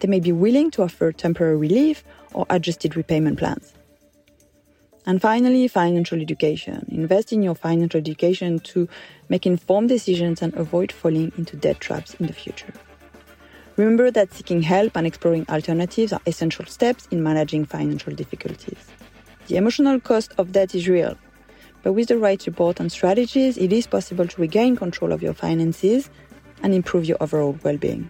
They 0.00 0.08
may 0.08 0.18
be 0.18 0.32
willing 0.32 0.72
to 0.72 0.82
offer 0.82 1.12
temporary 1.12 1.56
relief 1.56 2.02
or 2.32 2.44
adjusted 2.50 2.96
repayment 2.96 3.38
plans. 3.38 3.72
And 5.06 5.20
finally, 5.20 5.68
financial 5.68 6.20
education. 6.20 6.86
Invest 6.88 7.32
in 7.32 7.42
your 7.42 7.54
financial 7.54 7.98
education 7.98 8.58
to 8.60 8.88
make 9.28 9.46
informed 9.46 9.90
decisions 9.90 10.40
and 10.40 10.54
avoid 10.54 10.90
falling 10.90 11.30
into 11.36 11.56
debt 11.56 11.80
traps 11.80 12.14
in 12.14 12.26
the 12.26 12.32
future. 12.32 12.72
Remember 13.76 14.10
that 14.10 14.32
seeking 14.32 14.62
help 14.62 14.96
and 14.96 15.06
exploring 15.06 15.44
alternatives 15.48 16.12
are 16.12 16.22
essential 16.26 16.64
steps 16.64 17.06
in 17.10 17.22
managing 17.22 17.64
financial 17.66 18.14
difficulties. 18.14 18.78
The 19.48 19.56
emotional 19.56 20.00
cost 20.00 20.32
of 20.38 20.52
debt 20.52 20.74
is 20.74 20.88
real, 20.88 21.18
but 21.82 21.92
with 21.92 22.08
the 22.08 22.16
right 22.16 22.40
support 22.40 22.80
and 22.80 22.90
strategies, 22.90 23.58
it 23.58 23.72
is 23.72 23.86
possible 23.86 24.26
to 24.26 24.40
regain 24.40 24.74
control 24.74 25.12
of 25.12 25.22
your 25.22 25.34
finances 25.34 26.08
and 26.62 26.72
improve 26.72 27.04
your 27.04 27.18
overall 27.20 27.58
well 27.62 27.76
being. 27.76 28.08